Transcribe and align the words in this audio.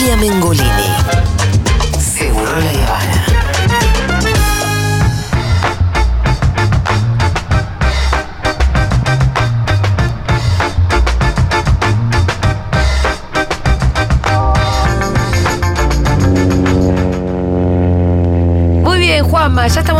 Julia 0.00 0.16
Mengolini. 0.16 1.49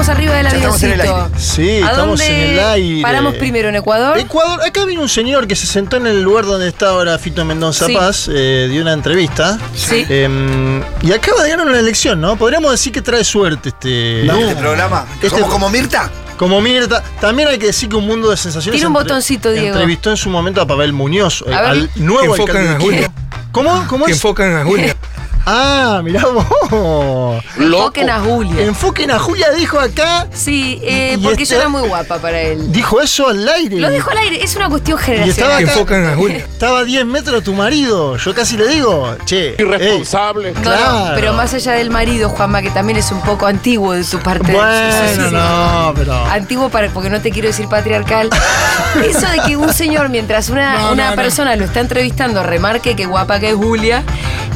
Estamos 0.01 0.09
arriba 0.09 0.35
del 0.37 0.46
Ya 0.46 0.57
estamos 0.57 0.82
en 0.82 0.93
el 0.93 1.01
avioncito. 1.01 1.39
Sí, 1.39 1.71
¿A 1.83 1.91
estamos 1.91 2.19
dónde 2.19 2.45
en 2.45 2.51
el 2.53 2.61
aire. 2.61 3.03
Paramos 3.03 3.35
primero 3.35 3.69
en 3.69 3.77
Ecuador. 3.77 4.19
Ecuador, 4.19 4.61
acá 4.66 4.84
vino 4.87 5.03
un 5.03 5.09
señor 5.09 5.46
que 5.46 5.55
se 5.57 5.66
sentó 5.66 5.96
en 5.98 6.07
el 6.07 6.23
lugar 6.23 6.46
donde 6.46 6.69
está 6.69 6.91
ahora 6.91 7.19
Fito 7.19 7.45
Mendoza 7.45 7.87
Sí. 7.87 7.95
Paz, 7.95 8.29
eh, 8.33 8.69
dio 8.71 8.83
una 8.83 8.93
entrevista. 8.93 9.59
Sí. 9.75 10.07
Eh, 10.09 10.83
y 11.02 11.12
acaba 11.12 11.43
de 11.43 11.51
ganar 11.51 11.66
una 11.66 11.79
elección, 11.79 12.21
¿no? 12.21 12.37
Podríamos 12.37 12.71
decir 12.71 12.93
que 12.93 13.02
trae 13.02 13.24
suerte 13.24 13.71
este. 13.71 14.24
Este 14.27 14.57
programa. 14.57 15.07
Este- 15.23 15.29
como, 15.29 15.48
como 15.48 15.71
Mirta. 15.71 16.10
Como 16.38 16.60
Mirta, 16.62 17.02
también 17.21 17.48
hay 17.48 17.59
que 17.59 17.66
decir 17.66 17.88
que 17.91 17.96
un 17.96 18.07
mundo 18.07 18.30
de 18.30 18.37
sensaciones. 18.37 18.80
Tiene 18.80 18.87
un 18.87 18.96
entre- 18.96 19.12
botoncito, 19.12 19.51
Diego. 19.51 19.69
Entrevistó 19.69 20.10
en 20.10 20.16
su 20.16 20.30
momento 20.30 20.62
a 20.62 20.66
Pavel 20.66 20.93
Muñoz, 20.95 21.45
eh, 21.46 21.55
A 21.55 21.60
ver. 21.60 21.71
al 21.71 21.91
nuevo 21.96 22.35
alcalde. 22.35 23.10
¿Cómo? 23.52 23.85
¿Cómo 23.88 24.07
Que 24.07 24.12
es? 24.12 24.16
enfocan 24.19 24.57
a 24.57 24.65
Julia. 24.65 24.96
Ah, 25.52 26.00
mirá 26.04 26.22
vos. 26.27 27.42
Enfoquen 27.59 28.09
a 28.10 28.20
Julia. 28.20 28.62
Enfoquen 28.64 29.10
a 29.10 29.18
Julia, 29.18 29.50
dijo 29.52 29.80
acá. 29.80 30.26
Sí, 30.32 30.80
eh, 30.82 31.16
Y 31.18 31.23
porque 31.24 31.42
esta- 31.42 31.56
yo 31.56 31.60
era 31.62 31.68
muy 31.68 31.88
guapa 31.88 32.18
para 32.18 32.40
él. 32.40 32.70
Dijo 32.70 33.00
eso 33.00 33.28
al 33.28 33.48
aire. 33.48 33.76
Lo 33.80 33.90
dijo 33.90 34.10
al 34.10 34.18
aire, 34.18 34.42
es 34.45 34.54
una 34.56 34.68
cuestión 34.68 34.96
Y 34.98 35.00
estaba 35.00 35.56
generacional. 35.56 35.59
Que 35.59 35.64
acá. 35.64 35.73
enfocan 35.73 36.06
a 36.06 36.14
Julia. 36.16 36.38
Estaba 36.38 36.78
a 36.80 36.84
10 36.84 37.04
metros 37.04 37.42
tu 37.42 37.52
marido. 37.54 38.16
Yo 38.16 38.34
casi 38.34 38.56
le 38.56 38.68
digo, 38.68 39.16
che. 39.24 39.56
Irresponsable. 39.59 40.54
No, 40.62 40.70
no, 41.09 41.14
pero 41.14 41.32
más 41.32 41.52
allá 41.54 41.73
del 41.73 41.90
marido, 41.90 42.28
Juanma, 42.28 42.62
que 42.62 42.70
también 42.70 42.98
es 42.98 43.10
un 43.10 43.20
poco 43.23 43.46
antiguo 43.46 43.92
de 43.92 44.04
tu 44.04 44.18
parte. 44.20 44.52
Bueno, 44.52 44.92
Sí, 45.09 45.14
sí, 45.16 45.20
sí. 45.29 45.35
no, 45.35 45.92
pero. 45.96 46.14
Antiguo 46.26 46.68
para, 46.68 46.88
porque 46.90 47.10
no 47.10 47.20
te 47.20 47.30
quiero 47.30 47.48
decir 47.48 47.66
patriarcal. 47.68 48.30
Eso 49.04 49.26
de 49.29 49.40
que 49.46 49.57
un 49.57 49.73
señor, 49.73 50.09
mientras 50.10 50.48
una, 50.48 50.79
No, 50.79 50.92
una 50.92 51.04
no, 51.07 51.10
no. 51.10 51.16
persona 51.16 51.57
lo 51.57 51.64
está 51.64 51.80
entrevistando, 51.80 52.42
remarque 52.42 52.95
que 52.96 53.07
guapa 53.07 53.40
que 53.40 53.51
es 53.51 53.54
Julia, 53.57 54.02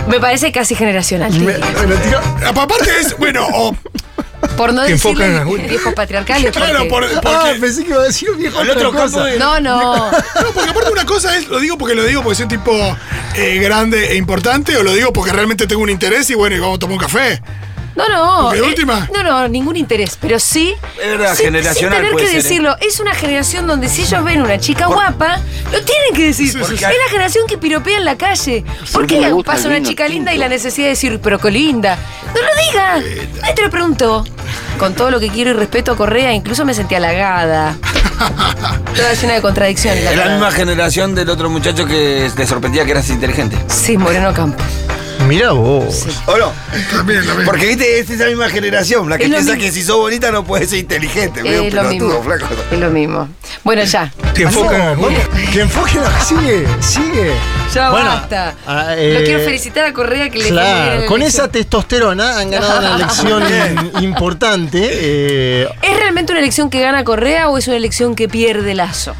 me 0.09 0.21
parece 0.21 0.53
casi 0.53 0.75
generacional. 0.85 1.33
te 1.33 1.39
Me- 1.39 1.53
diría. 1.55 1.87
me 1.87 1.97
tiró- 1.97 2.21
Aparte 2.63 2.91
es, 3.01 3.17
bueno, 3.19 3.47
o, 3.53 3.77
Por 4.59 4.75
no 4.75 4.85
Que 4.85 4.93
decirle 4.93 5.25
enfocan 5.25 5.37
a 5.43 5.45
Julia. 5.47 5.67
viejos 5.69 5.95
patriarcales. 5.95 6.53
claro, 6.57 6.87
porque- 6.89 7.17
por, 7.17 7.33
Ah, 7.35 7.53
pensé 7.61 7.83
que 7.83 7.91
iba 7.91 8.01
a 8.01 8.05
decir 8.05 8.31
un 8.31 8.39
viejo 8.39 8.61
El 8.61 8.71
otra 8.71 8.89
otro 8.89 8.99
campo 9.01 9.17
cosa. 9.19 9.25
de- 9.25 9.39
No, 9.39 9.59
no. 9.59 10.11
no, 10.11 10.51
porque 10.55 10.71
aparte 10.71 10.91
una 10.93 11.07
cosa 11.07 11.37
es, 11.37 11.49
lo 11.49 11.59
digo 11.61 11.79
porque 11.79 11.95
lo 11.95 12.05
digo 12.05 12.23
porque 12.23 12.37
soy 12.37 12.45
un 12.45 12.51
tipo 12.51 12.97
eh, 13.37 13.59
grande 13.61 14.13
e 14.13 14.17
importante, 14.17 14.77
o 14.77 14.83
lo 14.83 14.93
digo 14.93 15.13
porque 15.13 15.33
realmente 15.33 15.67
tengo 15.67 15.83
un 15.83 15.91
interés 15.91 16.29
y 16.31 16.35
bueno, 16.35 16.55
y 16.57 16.59
vamos 16.61 16.77
a 16.77 16.79
tomar 16.81 16.93
un 16.95 17.01
café. 17.01 17.41
No, 17.97 18.09
no. 18.09 18.51
De 18.51 18.59
eh, 18.59 18.63
última- 18.63 19.09
no, 19.15 19.23
no, 19.23 19.49
ningún 19.49 19.77
interés. 19.77 20.19
Pero 20.21 20.39
sí. 20.39 20.75
Es 21.01 21.09
verdad, 21.19 21.35
sin- 21.35 21.47
generacional 21.47 21.75
Sin 21.93 21.99
tener 21.99 22.13
puede 22.13 22.25
que 22.27 22.31
ser, 22.33 22.41
¿eh? 22.41 22.43
decirlo. 22.43 22.77
Es 22.81 23.01
una 23.01 23.15
generación 23.15 23.67
donde 23.67 23.89
si 23.89 24.03
ellos 24.03 24.25
ven 24.25 24.43
una 24.43 24.59
chica 24.59 24.87
guapa, 24.87 25.39
lo 25.73 25.83
tienen 25.83 26.15
que 26.15 26.27
decir. 26.27 26.51
Sí, 26.53 26.59
sí, 26.67 26.75
es 26.75 26.81
la 26.81 27.09
generación 27.11 27.47
que 27.47 27.57
piropea 27.59 27.99
en 27.99 28.05
la 28.05 28.17
calle. 28.17 28.65
¿Por 28.93 29.07
qué 29.07 29.33
pasa 29.45 29.69
una 29.69 29.83
chica 29.83 30.09
linda 30.09 30.33
y 30.35 30.39
la 30.39 30.49
necesidad 30.49 30.87
de 30.87 30.91
decir, 30.91 31.21
pero 31.23 31.39
qué 31.39 31.51
linda? 31.51 31.97
No 32.35 32.41
lo 32.41 32.49
diga. 32.71 32.95
Nadie 33.41 33.55
te 33.55 33.63
lo 33.63 33.71
preguntó. 33.71 34.25
Con 34.79 34.95
todo 34.95 35.11
lo 35.13 35.21
que 35.21 35.29
quiero 35.29 35.51
y 35.51 35.53
respeto 35.53 35.93
a 35.93 35.97
Correa, 35.97 36.33
incluso 36.33 36.65
me 36.65 36.75
sentí 36.75 36.97
halagada. 36.97 37.77
Toda 38.97 39.15
llena 39.15 39.35
de 39.35 39.41
contradicciones. 39.43 40.01
Es 40.01 40.05
la 40.05 40.11
verdad. 40.17 40.31
misma 40.33 40.51
generación 40.51 41.15
del 41.15 41.31
otro 41.31 41.49
muchacho 41.49 41.87
que 41.87 42.29
te 42.35 42.47
sorprendía 42.47 42.85
que 42.85 42.91
eras 42.93 43.09
inteligente. 43.11 43.57
Sí, 43.69 43.97
Moreno 43.97 44.33
Campos. 44.35 44.65
Mira 45.29 45.53
vos. 45.53 46.07
¿O 46.27 46.37
no? 46.37 46.53
También, 46.91 47.25
también. 47.27 47.47
Porque 47.47 47.67
viste, 47.67 47.99
es 47.99 48.11
esa 48.11 48.27
misma 48.27 48.49
generación, 48.51 49.09
la 49.09 49.17
que 49.17 49.25
Es 49.25 49.31
piensa 49.31 49.53
mismo. 49.53 49.65
que 49.67 49.73
si 49.73 49.83
sos 49.83 49.97
bonita 49.97 50.31
no 50.31 50.45
puedes 50.45 50.69
ser 50.71 50.79
inteligente. 50.81 51.43
medio 51.43 51.63
Es 51.63 51.73
lo 51.75 51.85
mismo. 51.85 52.23
flaco. 52.23 52.47
Es 52.71 52.79
lo 52.79 52.91
mismo. 52.91 53.29
Bueno, 53.63 53.85
ya. 53.85 54.13
Que 54.35 54.45
a 54.47 54.51
Julia. 54.51 55.29
Que 55.53 55.67
Sigue, 56.25 56.67
sigue. 56.81 57.33
Ya 57.73 57.91
Bueno, 57.91 58.07
basta. 58.11 58.55
ah, 58.67 58.87
Lo 58.91 58.95
eh, 59.01 59.23
quiero 59.25 59.41
felicitar 59.41 59.87
a 59.87 59.93
Correa 59.93 60.29
que 60.29 60.39
le 60.39 60.49
Claro, 60.51 61.01
la 61.01 61.07
con 61.07 61.23
esa 61.23 61.49
testosterona 61.51 62.39
han 62.39 62.51
ganado 62.51 62.79
una 62.81 62.95
elección 62.97 63.43
importante. 64.03 64.81
eh, 64.91 65.69
¿Es 65.83 65.97
realmente 65.97 66.33
una 66.33 66.41
elección 66.41 66.69
que 66.71 66.81
gana 66.81 67.03
Correa 67.05 67.49
o 67.49 67.57
es 67.59 67.67
una 67.67 67.77
elección 67.77 68.15
que 68.15 68.29
pierde 68.29 68.75
Lazo? 68.75 69.15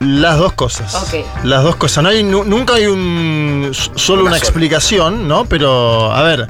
Las 0.00 0.38
dos 0.38 0.52
cosas. 0.52 0.94
Las 1.42 1.62
dos 1.64 1.76
cosas. 1.76 2.02
No 2.04 2.10
hay, 2.10 2.22
nu- 2.22 2.44
nunca 2.44 2.74
hay 2.74 2.86
un 2.86 3.70
solo 3.96 4.24
una, 4.24 4.36
explicación, 4.36 5.26
¿no? 5.26 5.44
Pero, 5.46 6.12
a 6.12 6.22
ver. 6.22 6.46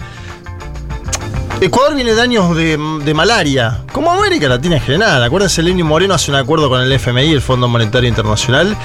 Ecuador 1.61 1.97
viene 1.97 2.15
de 2.15 2.21
años 2.23 2.55
de, 2.55 2.79
de 3.05 3.15
malaria, 3.15 3.81
como 3.93 4.13
América 4.13 4.49
Latina 4.49 4.77
en 4.77 4.83
general. 4.83 5.23
Acuérdense, 5.25 5.61
Lenín 5.63 5.87
Moreno 5.87 6.15
hace 6.15 6.31
un 6.31 6.37
acuerdo 6.37 6.69
con 6.69 6.81
el 6.81 6.93
FMI, 6.93 7.33
el 7.33 7.43
Fondo 7.43 7.67
Monetario 7.67 8.09
Internacional. 8.09 8.77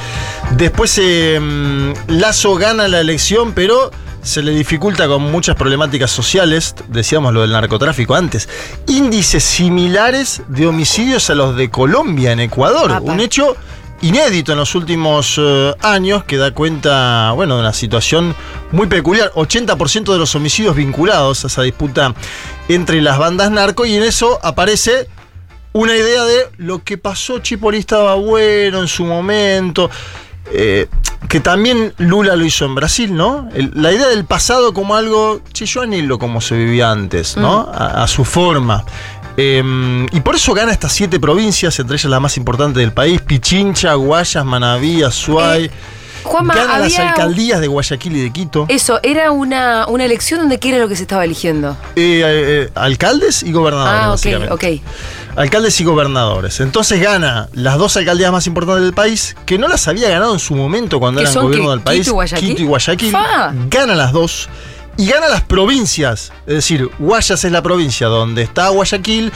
Después 0.58 0.98
eh, 1.00 1.94
Lazo 2.08 2.56
gana 2.56 2.88
la 2.88 3.00
elección, 3.00 3.52
pero 3.54 3.92
se 4.24 4.42
le 4.42 4.54
dificulta 4.54 5.08
con 5.08 5.22
muchas 5.22 5.56
problemáticas 5.56 6.10
sociales. 6.10 6.74
Decíamos 6.88 7.32
lo 7.32 7.42
del 7.42 7.52
narcotráfico 7.52 8.16
antes. 8.16 8.50
Índices 8.88 9.44
similares 9.44 10.42
de 10.48 10.66
homicidios 10.66 11.30
a 11.30 11.36
los 11.36 11.56
de 11.56 11.70
Colombia 11.70 12.32
en 12.32 12.40
Ecuador. 12.40 12.92
Apa. 12.94 13.02
Un 13.12 13.20
hecho 13.20 13.56
inédito 14.02 14.52
en 14.52 14.58
los 14.58 14.76
últimos 14.76 15.36
eh, 15.40 15.74
años 15.82 16.24
que 16.26 16.38
da 16.38 16.52
cuenta, 16.54 17.32
bueno, 17.34 17.56
de 17.56 17.62
una 17.62 17.74
situación 17.74 18.36
muy 18.72 18.88
peculiar. 18.88 19.32
80% 19.36 20.12
de 20.12 20.18
los 20.18 20.36
homicidios 20.36 20.76
vinculados 20.76 21.44
a 21.44 21.48
esa 21.48 21.62
disputa 21.62 22.14
entre 22.68 23.02
las 23.02 23.18
bandas 23.18 23.50
narco 23.52 23.86
y 23.86 23.96
en 23.96 24.04
eso 24.04 24.40
aparece 24.44 25.08
una 25.72 25.96
idea 25.96 26.24
de 26.26 26.50
lo 26.58 26.84
que 26.84 26.98
pasó 26.98 27.40
Chipoli 27.40 27.78
estaba 27.80 28.16
bueno 28.16 28.80
en 28.82 28.88
su 28.88 29.06
momento. 29.06 29.90
eh, 30.52 30.88
que 31.30 31.40
también 31.40 31.94
Lula 32.00 32.36
lo 32.36 32.44
hizo 32.44 32.66
en 32.66 32.76
Brasil, 32.76 33.16
¿no? 33.16 33.48
El- 33.56 33.72
la 33.76 33.94
idea 33.94 34.10
del 34.10 34.26
pasado 34.26 34.74
como 34.74 34.94
algo, 34.98 35.40
che, 35.54 35.66
yo 35.66 35.82
anhelo 35.82 36.20
como 36.20 36.42
se 36.42 36.56
vivía 36.58 36.92
antes, 36.92 37.38
¿no? 37.38 37.62
A, 37.74 38.04
a 38.04 38.08
su 38.10 38.26
forma. 38.26 38.84
Eh, 39.38 40.06
y 40.12 40.20
por 40.22 40.36
eso 40.36 40.54
gana 40.54 40.72
estas 40.72 40.94
siete 40.94 41.20
provincias, 41.20 41.80
entre 41.80 41.96
ellas 41.96 42.10
la 42.10 42.20
más 42.20 42.38
importante 42.38 42.80
del 42.80 42.92
país, 42.92 43.22
Pichincha, 43.22 43.94
Guayas, 43.96 44.46
Manabí, 44.46 45.04
Azuay. 45.04 45.66
Eh, 45.66 45.72
Juanma, 46.24 46.56
gana 46.56 46.80
las 46.80 46.98
alcaldías 46.98 47.60
de 47.60 47.68
Guayaquil 47.68 48.16
y 48.16 48.22
de 48.22 48.32
Quito. 48.32 48.66
Eso, 48.70 49.00
era 49.04 49.32
una, 49.32 49.88
una 49.88 50.06
elección 50.06 50.40
donde 50.40 50.60
qué 50.60 50.70
era 50.70 50.78
lo 50.78 50.88
que 50.88 50.96
se 50.96 51.04
estaba 51.04 51.26
eligiendo. 51.26 51.76
Eh, 51.96 52.22
eh, 52.26 52.70
alcaldes 52.76 53.44
y 53.44 53.52
gobernadores, 53.52 54.02
ah, 54.02 54.08
ok, 54.08 54.12
básicamente. 54.12 54.54
ok. 54.54 54.82
Alcaldes 55.36 55.82
y 55.82 55.84
gobernadores. 55.84 56.60
Entonces 56.60 57.02
gana 57.02 57.50
las 57.54 57.78
dos 57.78 57.98
alcaldías 57.98 58.32
más 58.32 58.48
importantes 58.48 58.84
del 58.84 58.94
país, 58.94 59.36
que 59.46 59.58
no 59.58 59.68
las 59.68 59.88
había 59.88 60.10
ganado 60.10 60.34
en 60.34 60.40
su 60.40 60.56
momento 60.56 61.00
cuando 61.00 61.22
¿Que 61.22 61.30
eran 61.30 61.44
gobierno 61.44 61.72
del 61.72 61.82
país. 61.82 62.02
Quito 62.02 62.12
y 62.12 62.14
Guayaquil? 62.14 62.50
Quito 62.50 62.62
y 62.62 62.66
Guayaquil. 62.66 63.12
Fa. 63.12 63.54
Gana 63.70 63.96
las 63.96 64.14
dos. 64.14 64.50
Y 64.98 65.08
gana 65.08 65.28
las 65.28 65.42
provincias. 65.42 66.32
Es 66.46 66.54
decir, 66.56 66.90
Guayas 67.00 67.44
es 67.44 67.52
la 67.52 67.62
provincia 67.64 68.08
donde 68.08 68.44
está 68.44 68.70
Guayaquil, 68.70 69.32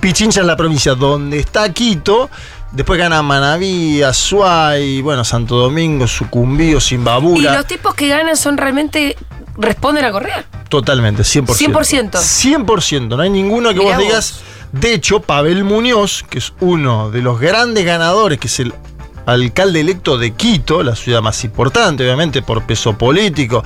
Pichincha 0.00 0.40
es 0.40 0.46
la 0.46 0.56
provincia 0.56 0.94
donde 0.94 1.38
está 1.40 1.72
Quito. 1.72 2.30
Después 2.72 2.98
gana 3.00 3.20
Manabí, 3.22 4.00
Azuay, 4.02 5.02
bueno, 5.02 5.24
Santo 5.24 5.56
Domingo, 5.56 6.06
Sucumbío, 6.06 6.78
Y 6.78 6.80
Simbabura. 6.80 7.54
los 7.56 7.66
tipos 7.66 7.94
que 7.94 8.06
ganan 8.08 8.36
son 8.36 8.56
realmente. 8.56 9.16
responden 9.56 10.04
a 10.04 10.12
Correa. 10.12 10.44
Totalmente, 10.68 11.22
100%. 11.24 11.46
100%. 11.56 12.10
100%, 12.12 13.08
no 13.16 13.20
hay 13.22 13.30
ninguno 13.30 13.70
que 13.70 13.80
Mirá 13.80 13.84
vos 13.84 13.96
vos. 13.96 14.04
digas. 14.04 14.40
De 14.72 14.94
hecho, 14.94 15.18
Pavel 15.20 15.64
Muñoz, 15.64 16.22
que 16.30 16.38
es 16.38 16.52
uno 16.60 17.10
de 17.10 17.20
los 17.22 17.40
grandes 17.40 17.84
ganadores, 17.84 18.38
que 18.38 18.46
es 18.46 18.60
el 18.60 18.72
alcalde 19.30 19.80
electo 19.80 20.18
de 20.18 20.32
Quito, 20.32 20.82
la 20.82 20.96
ciudad 20.96 21.22
más 21.22 21.42
importante, 21.44 22.04
obviamente, 22.04 22.42
por 22.42 22.66
peso 22.66 22.96
político, 22.96 23.64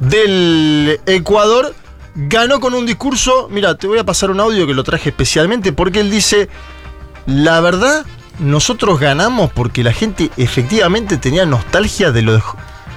del 0.00 1.00
Ecuador, 1.06 1.74
ganó 2.14 2.60
con 2.60 2.74
un 2.74 2.86
discurso. 2.86 3.48
Mira, 3.50 3.76
te 3.76 3.86
voy 3.86 3.98
a 3.98 4.04
pasar 4.04 4.30
un 4.30 4.40
audio 4.40 4.66
que 4.66 4.74
lo 4.74 4.84
traje 4.84 5.10
especialmente 5.10 5.72
porque 5.72 6.00
él 6.00 6.10
dice: 6.10 6.48
La 7.26 7.60
verdad, 7.60 8.04
nosotros 8.38 8.98
ganamos 8.98 9.52
porque 9.52 9.84
la 9.84 9.92
gente 9.92 10.30
efectivamente 10.36 11.16
tenía 11.16 11.46
nostalgia 11.46 12.10
de 12.10 12.22
lo, 12.22 12.42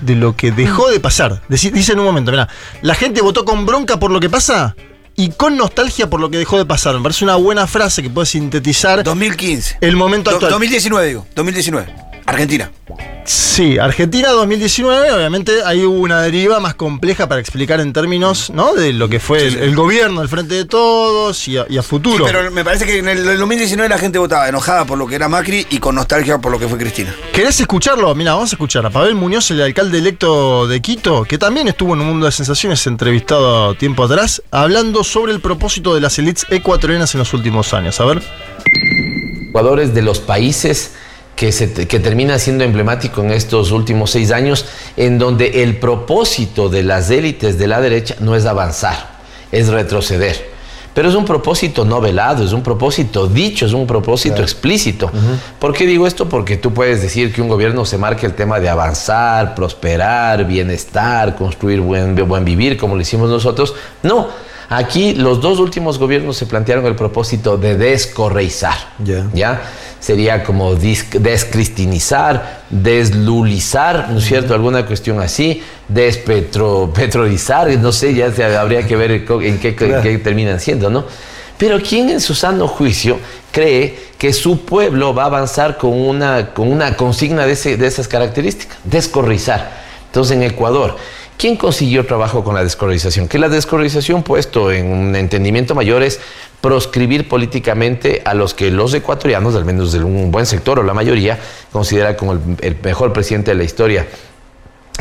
de 0.02 0.16
lo 0.16 0.36
que 0.36 0.52
dejó 0.52 0.90
de 0.90 1.00
pasar. 1.00 1.42
Dice 1.50 1.94
en 1.94 2.00
un 2.00 2.06
momento: 2.06 2.32
Mira, 2.32 2.48
la 2.82 2.96
gente 2.96 3.22
votó 3.22 3.46
con 3.46 3.66
bronca 3.66 3.98
por 4.00 4.12
lo 4.12 4.20
que 4.20 4.30
pasa. 4.30 4.76
Y 5.16 5.30
con 5.30 5.58
nostalgia 5.58 6.10
por 6.10 6.20
lo 6.20 6.30
que 6.32 6.38
dejó 6.38 6.58
de 6.58 6.66
pasar. 6.66 6.96
Me 6.96 7.02
parece 7.04 7.24
una 7.24 7.36
buena 7.36 7.68
frase 7.68 8.02
que 8.02 8.10
puede 8.10 8.26
sintetizar 8.26 9.04
2015. 9.04 9.78
el 9.82 9.96
momento 9.96 10.32
Do- 10.32 10.38
actual. 10.38 10.52
2019, 10.54 11.08
digo. 11.08 11.28
2019. 11.36 11.94
Argentina. 12.26 12.72
Sí, 13.26 13.78
Argentina 13.78 14.30
2019, 14.30 15.12
obviamente 15.12 15.52
ahí 15.66 15.86
hubo 15.86 16.00
una 16.00 16.22
deriva 16.22 16.60
más 16.60 16.76
compleja 16.76 17.28
para 17.30 17.40
explicar 17.40 17.80
en 17.80 17.94
términos, 17.94 18.50
¿no? 18.50 18.74
De 18.74 18.92
lo 18.92 19.08
que 19.08 19.20
fue 19.20 19.48
el, 19.48 19.58
el 19.58 19.76
gobierno 19.76 20.22
al 20.22 20.28
frente 20.28 20.56
de 20.56 20.66
todos 20.66 21.48
y 21.48 21.58
a, 21.58 21.66
y 21.70 21.78
a 21.78 21.84
futuro. 21.84 22.26
Sí, 22.26 22.32
pero 22.34 22.52
me 22.52 22.64
parece 22.66 22.86
que 22.86 22.98
en 22.98 23.08
el, 23.08 23.28
el 23.28 23.38
2019 23.38 23.88
la 23.88 23.98
gente 23.98 24.20
votaba 24.20 24.50
enojada 24.50 24.86
por 24.86 24.98
lo 24.98 25.08
que 25.08 25.16
era 25.16 25.30
Macri 25.30 25.66
y 25.70 25.78
con 25.78 25.96
nostalgia 25.96 26.40
por 26.40 26.52
lo 26.52 26.60
que 26.60 26.68
fue 26.68 26.78
Cristina. 26.78 27.16
¿Querés 27.32 27.60
escucharlo? 27.60 28.14
Mira, 28.16 28.34
vamos 28.34 28.52
a 28.52 28.56
escuchar 28.56 28.86
a 28.86 28.90
Pavel 28.90 29.16
Muñoz, 29.16 29.50
el 29.52 29.62
alcalde 29.62 30.00
electo 30.00 30.68
de 30.68 30.82
Quito, 30.82 31.24
que 31.24 31.38
también 31.38 31.68
estuvo 31.68 31.94
en 31.94 32.02
un 32.02 32.08
mundo 32.08 32.26
de 32.26 32.32
sensaciones 32.32 32.86
entrevistado 32.88 33.76
tiempo 33.76 34.04
atrás, 34.04 34.42
hablando 34.52 35.04
sobre 35.04 35.32
el 35.32 35.40
propósito 35.40 35.96
de 35.96 36.02
las 36.02 36.20
élites 36.20 36.46
ecuatorianas 36.50 37.14
en 37.16 37.20
los 37.20 37.34
últimos 37.34 37.74
años. 37.74 38.00
A 38.02 38.06
ver. 38.06 38.22
Ecuador 39.50 39.80
es 39.80 39.94
de 39.94 40.02
los 40.02 40.20
países 40.20 40.94
que, 41.36 41.52
se, 41.52 41.72
que 41.88 42.00
termina 42.00 42.40
siendo 42.40 42.64
emblemático 42.64 43.22
en 43.22 43.32
estos 43.32 43.72
últimos 43.72 44.12
seis 44.12 44.32
años, 44.32 44.66
en 44.98 45.18
donde 45.18 45.64
el 45.64 45.78
propósito 45.78 46.70
de 46.70 46.84
las 46.84 47.10
élites 47.10 47.58
de 47.58 47.68
la 47.68 47.82
derecha 47.82 48.16
no 48.20 48.36
es 48.36 48.46
avanzar, 48.46 49.18
es 49.52 49.68
retroceder. 49.70 50.54
Pero 50.94 51.10
es 51.10 51.16
un 51.16 51.26
propósito 51.26 51.86
no 51.86 52.00
velado, 52.00 52.46
es 52.46 52.54
un 52.54 52.62
propósito 52.62 53.26
dicho, 53.28 53.66
es 53.66 53.74
un 53.74 53.88
propósito 53.88 54.36
claro. 54.36 54.44
explícito. 54.44 55.08
Uh 55.08 55.18
-huh. 55.18 55.38
¿Por 55.58 55.74
qué 55.74 55.88
digo 55.88 56.06
esto? 56.06 56.30
Porque 56.30 56.56
tú 56.58 56.72
puedes 56.72 57.02
decir 57.02 57.34
que 57.34 57.42
un 57.42 57.48
gobierno 57.48 57.84
se 57.84 57.98
marque 57.98 58.28
el 58.28 58.34
tema 58.34 58.60
de 58.60 58.70
avanzar, 58.70 59.56
prosperar, 59.56 60.46
bienestar, 60.46 61.36
construir 61.36 61.82
buen, 61.82 62.16
buen 62.28 62.46
vivir, 62.46 62.78
como 62.78 62.96
lo 62.96 63.02
hicimos 63.02 63.28
nosotros. 63.30 63.74
No, 64.04 64.28
aquí 64.70 65.14
los 65.14 65.42
dos 65.42 65.60
últimos 65.60 65.98
gobiernos 66.00 66.38
se 66.38 66.46
plantearon 66.46 66.86
el 66.86 66.96
propósito 66.96 67.58
de 67.58 67.78
descorreizar. 67.78 68.78
Yeah. 69.04 69.30
¿ya? 69.34 69.62
Sería 70.00 70.44
como 70.44 70.76
descristinizar, 70.76 72.64
deslulizar, 72.70 74.10
¿no 74.10 74.20
es 74.20 74.26
cierto? 74.26 74.54
Alguna 74.54 74.86
cuestión 74.86 75.22
así, 75.22 75.64
despetrolizar, 75.88 77.70
no 77.78 77.92
sé, 77.92 78.14
ya 78.14 78.32
se, 78.32 78.44
habría 78.44 78.86
que 78.86 78.96
ver 78.96 79.12
en 79.12 79.60
qué, 79.60 79.76
claro. 79.76 79.98
en 79.98 80.04
qué 80.04 80.18
terminan 80.18 80.60
siendo, 80.60 80.90
¿no? 80.90 81.06
Pero 81.58 81.80
¿quién 81.82 82.10
en 82.10 82.20
su 82.20 82.36
sano 82.36 82.68
juicio 82.68 83.18
cree 83.52 83.98
que 84.18 84.34
su 84.34 84.66
pueblo 84.66 85.14
va 85.14 85.24
a 85.24 85.28
avanzar 85.28 85.78
con 85.78 85.94
una, 85.94 86.54
con 86.54 86.70
una 86.70 86.98
consigna 86.98 87.46
de, 87.46 87.54
ese, 87.54 87.78
de 87.78 87.88
esas 87.88 88.08
características? 88.10 88.78
Descorreizar. 88.84 89.72
Entonces 90.08 90.36
en 90.36 90.44
Ecuador, 90.44 90.98
¿quién 91.38 91.58
consiguió 91.58 92.06
trabajo 92.06 92.44
con 92.44 92.56
la 92.56 92.64
descolonización? 92.64 93.28
Que 93.28 93.40
la 93.40 93.50
descolonización, 93.50 94.24
puesto 94.24 94.72
en 94.72 94.88
un 94.88 95.16
entendimiento 95.16 95.76
mayor, 95.76 96.04
es 96.04 96.20
proscribir 96.62 97.28
políticamente 97.28 98.22
a 98.26 98.34
los 98.34 98.54
que 98.54 98.72
los 98.72 98.94
ecuatorianos, 98.94 99.56
al 99.56 99.66
menos 99.66 99.92
de 99.92 100.04
un 100.04 100.32
buen 100.32 100.46
sector 100.46 100.80
o 100.80 100.84
la 100.84 100.94
mayoría, 100.94 101.40
considera 101.72 102.16
como 102.16 102.34
el, 102.34 102.40
el 102.62 102.78
mejor 102.82 103.12
presidente 103.14 103.52
de 103.52 103.56
la 103.56 103.64
historia 103.64 104.08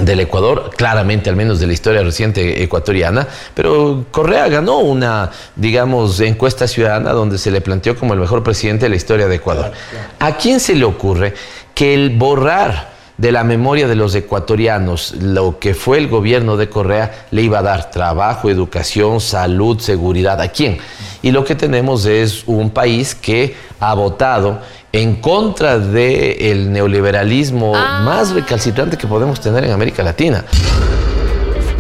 del 0.00 0.20
Ecuador, 0.20 0.70
claramente 0.74 1.28
al 1.28 1.36
menos 1.36 1.60
de 1.60 1.66
la 1.66 1.74
historia 1.74 2.02
reciente 2.02 2.62
ecuatoriana, 2.62 3.28
pero 3.54 4.06
Correa 4.10 4.48
ganó 4.48 4.78
una, 4.78 5.30
digamos, 5.54 6.18
encuesta 6.20 6.66
ciudadana 6.66 7.12
donde 7.12 7.36
se 7.36 7.50
le 7.50 7.60
planteó 7.60 7.94
como 7.96 8.14
el 8.14 8.20
mejor 8.20 8.42
presidente 8.42 8.86
de 8.86 8.90
la 8.90 8.96
historia 8.96 9.28
de 9.28 9.36
Ecuador. 9.36 9.72
¿A 10.18 10.36
quién 10.36 10.60
se 10.60 10.74
le 10.74 10.84
ocurre 10.84 11.34
que 11.74 11.92
el 11.92 12.10
borrar 12.10 12.91
de 13.22 13.30
la 13.30 13.44
memoria 13.44 13.86
de 13.86 13.94
los 13.94 14.16
ecuatorianos 14.16 15.14
lo 15.20 15.60
que 15.60 15.74
fue 15.74 15.98
el 15.98 16.08
gobierno 16.08 16.56
de 16.56 16.68
Correa 16.68 17.26
le 17.30 17.42
iba 17.42 17.60
a 17.60 17.62
dar 17.62 17.88
trabajo, 17.88 18.50
educación, 18.50 19.20
salud, 19.20 19.78
seguridad. 19.78 20.40
¿A 20.40 20.48
quién? 20.48 20.78
Y 21.22 21.30
lo 21.30 21.44
que 21.44 21.54
tenemos 21.54 22.04
es 22.04 22.42
un 22.46 22.70
país 22.70 23.14
que 23.14 23.54
ha 23.78 23.94
votado 23.94 24.58
en 24.90 25.14
contra 25.20 25.78
del 25.78 25.92
de 25.92 26.66
neoliberalismo 26.68 27.74
ah. 27.76 28.02
más 28.04 28.32
recalcitrante 28.32 28.96
que 28.96 29.06
podemos 29.06 29.40
tener 29.40 29.62
en 29.62 29.70
América 29.70 30.02
Latina. 30.02 30.44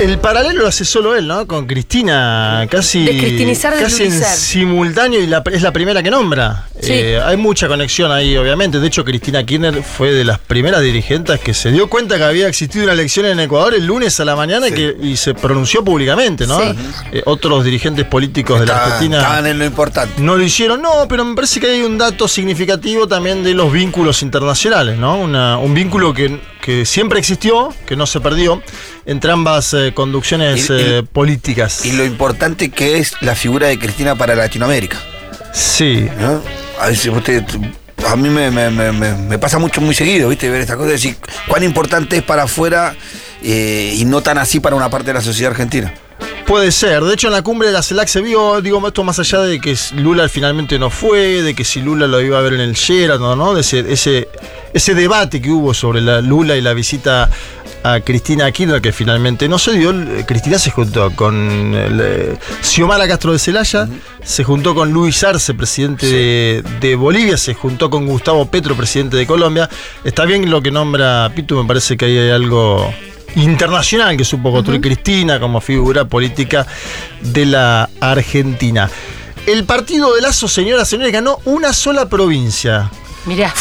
El 0.02 0.18
paralelo 0.18 0.62
lo 0.62 0.66
hace 0.66 0.84
solo 0.84 1.14
él, 1.14 1.28
¿no? 1.28 1.46
Con 1.46 1.64
Cristina, 1.64 2.66
casi, 2.68 3.06
casi 3.60 4.02
en 4.02 4.12
simultáneo 4.12 5.20
y 5.20 5.28
la, 5.28 5.44
es 5.52 5.62
la 5.62 5.72
primera 5.72 6.02
que 6.02 6.10
nombra. 6.10 6.66
Sí. 6.80 6.92
Eh, 6.92 7.20
hay 7.24 7.36
mucha 7.36 7.68
conexión 7.68 8.10
ahí, 8.10 8.36
obviamente. 8.36 8.80
De 8.80 8.86
hecho, 8.88 9.04
Cristina 9.04 9.46
Kirchner 9.46 9.80
fue 9.84 10.10
de 10.12 10.24
las 10.24 10.40
primeras 10.40 10.80
dirigentes 10.82 11.38
que 11.38 11.54
se 11.54 11.70
dio 11.70 11.88
cuenta 11.88 12.16
que 12.16 12.24
había 12.24 12.48
existido 12.48 12.82
una 12.82 12.94
elección 12.94 13.26
en 13.26 13.38
Ecuador 13.38 13.74
el 13.74 13.86
lunes 13.86 14.18
a 14.18 14.24
la 14.24 14.34
mañana 14.34 14.66
sí. 14.66 14.74
que, 14.74 14.96
y 15.00 15.16
se 15.16 15.34
pronunció 15.34 15.84
públicamente, 15.84 16.48
¿no? 16.48 16.58
Sí. 16.58 16.74
Eh, 17.12 17.22
otros 17.24 17.64
dirigentes 17.64 18.04
políticos 18.04 18.60
Está, 18.60 18.72
de 18.72 18.78
la 18.78 18.84
Argentina. 18.84 19.18
Estaban 19.18 19.46
en 19.46 19.58
lo 19.60 19.64
importante. 19.64 20.20
No 20.20 20.36
lo 20.36 20.42
hicieron, 20.42 20.82
no, 20.82 21.06
pero 21.08 21.24
me 21.24 21.36
parece 21.36 21.60
que 21.60 21.68
hay 21.68 21.82
un 21.82 21.96
dato 21.96 22.26
significativo 22.26 23.06
también 23.06 23.44
de 23.44 23.54
los 23.54 23.72
vínculos 23.72 24.22
internacionales, 24.22 24.98
¿no? 24.98 25.16
Una, 25.16 25.58
un 25.58 25.72
vínculo 25.74 26.12
que, 26.12 26.40
que 26.62 26.86
siempre 26.86 27.18
existió, 27.18 27.74
que 27.84 27.96
no 27.96 28.06
se 28.06 28.20
perdió, 28.20 28.62
entre 29.04 29.32
ambas 29.32 29.74
eh, 29.74 29.92
conducciones 29.94 30.70
y, 30.70 30.72
eh, 30.72 31.02
políticas. 31.02 31.84
Y 31.84 31.92
lo 31.92 32.04
importante 32.06 32.70
que 32.70 32.98
es 32.98 33.14
la 33.20 33.34
figura 33.34 33.66
de 33.66 33.78
Cristina 33.78 34.14
para 34.14 34.34
Latinoamérica. 34.34 34.96
Sí. 35.52 36.08
¿No? 36.18 36.40
A 36.80 36.86
veces 36.86 37.12
usted 37.12 37.44
a 38.06 38.16
mí 38.16 38.30
me, 38.30 38.50
me, 38.50 38.70
me, 38.70 38.92
me, 38.92 39.38
pasa 39.38 39.58
mucho, 39.58 39.80
muy 39.80 39.94
seguido, 39.94 40.28
¿viste? 40.28 40.48
Ver 40.48 40.60
esta 40.60 40.76
cosa, 40.76 40.90
decir 40.90 41.16
cuán 41.46 41.62
importante 41.62 42.16
es 42.16 42.22
para 42.22 42.44
afuera 42.44 42.94
eh, 43.42 43.94
y 43.96 44.04
no 44.04 44.22
tan 44.22 44.38
así 44.38 44.60
para 44.60 44.76
una 44.76 44.88
parte 44.88 45.08
de 45.08 45.14
la 45.14 45.20
sociedad 45.20 45.52
argentina. 45.52 45.92
Puede 46.46 46.72
ser. 46.72 47.02
De 47.04 47.14
hecho, 47.14 47.28
en 47.28 47.32
la 47.32 47.42
cumbre 47.42 47.68
de 47.68 47.74
la 47.74 47.82
CELAC 47.82 48.08
se 48.08 48.20
vio, 48.20 48.60
digo, 48.60 48.86
esto 48.86 49.04
más 49.04 49.18
allá 49.18 49.40
de 49.40 49.60
que 49.60 49.76
Lula 49.96 50.28
finalmente 50.28 50.78
no 50.78 50.90
fue, 50.90 51.42
de 51.42 51.54
que 51.54 51.64
si 51.64 51.80
Lula 51.80 52.06
lo 52.06 52.20
iba 52.20 52.38
a 52.38 52.42
ver 52.42 52.54
en 52.54 52.60
el 52.60 52.74
Sheraton, 52.74 53.38
¿no? 53.38 53.54
De 53.54 53.60
ese, 53.62 53.80
ese, 53.92 54.28
ese 54.74 54.94
debate 54.94 55.40
que 55.40 55.50
hubo 55.50 55.72
sobre 55.72 56.00
la 56.00 56.20
Lula 56.20 56.56
y 56.56 56.60
la 56.60 56.74
visita 56.74 57.30
a 57.84 58.00
Cristina 58.00 58.50
Kirchner, 58.50 58.80
que 58.80 58.92
finalmente 58.92 59.48
no 59.48 59.58
se 59.58 59.72
dio. 59.72 59.92
Cristina 60.26 60.58
se 60.58 60.70
juntó 60.70 61.10
con 61.14 61.74
el, 61.74 62.00
eh, 62.02 62.36
Xiomara 62.62 63.08
Castro 63.08 63.32
de 63.32 63.38
Celaya, 63.38 63.84
uh 63.84 63.86
-huh. 63.86 64.00
se 64.22 64.44
juntó 64.44 64.74
con 64.74 64.92
Luis 64.92 65.22
Arce, 65.24 65.54
presidente 65.54 66.06
sí. 66.06 66.12
de, 66.12 66.64
de, 66.80 66.94
Bolivia, 66.96 67.36
se 67.36 67.54
juntó 67.54 67.88
con 67.88 68.06
Gustavo 68.06 68.46
Petro, 68.46 68.76
presidente 68.76 69.16
de 69.16 69.26
Colombia. 69.26 69.68
Está 70.04 70.24
bien 70.24 70.48
lo 70.50 70.60
que 70.60 70.70
nombra 70.70 71.30
Pitu, 71.34 71.60
me 71.60 71.66
parece 71.66 71.96
que 71.96 72.04
ahí 72.04 72.18
hay 72.18 72.30
algo 72.30 72.92
internacional 73.36 74.16
que 74.16 74.24
supo 74.24 74.50
construir 74.52 74.80
uh 74.80 74.82
-huh. 74.82 74.86
Cristina 74.86 75.40
como 75.40 75.60
figura 75.60 76.04
política 76.04 76.66
de 77.20 77.46
la 77.46 77.88
Argentina. 78.00 78.90
El 79.46 79.64
partido 79.64 80.14
de 80.14 80.20
Lazo, 80.20 80.46
señoras 80.46 80.88
y 80.88 80.90
señores, 80.90 81.12
ganó 81.12 81.38
una 81.44 81.72
sola 81.72 82.08
provincia. 82.08 82.90
Mirá. 83.26 83.52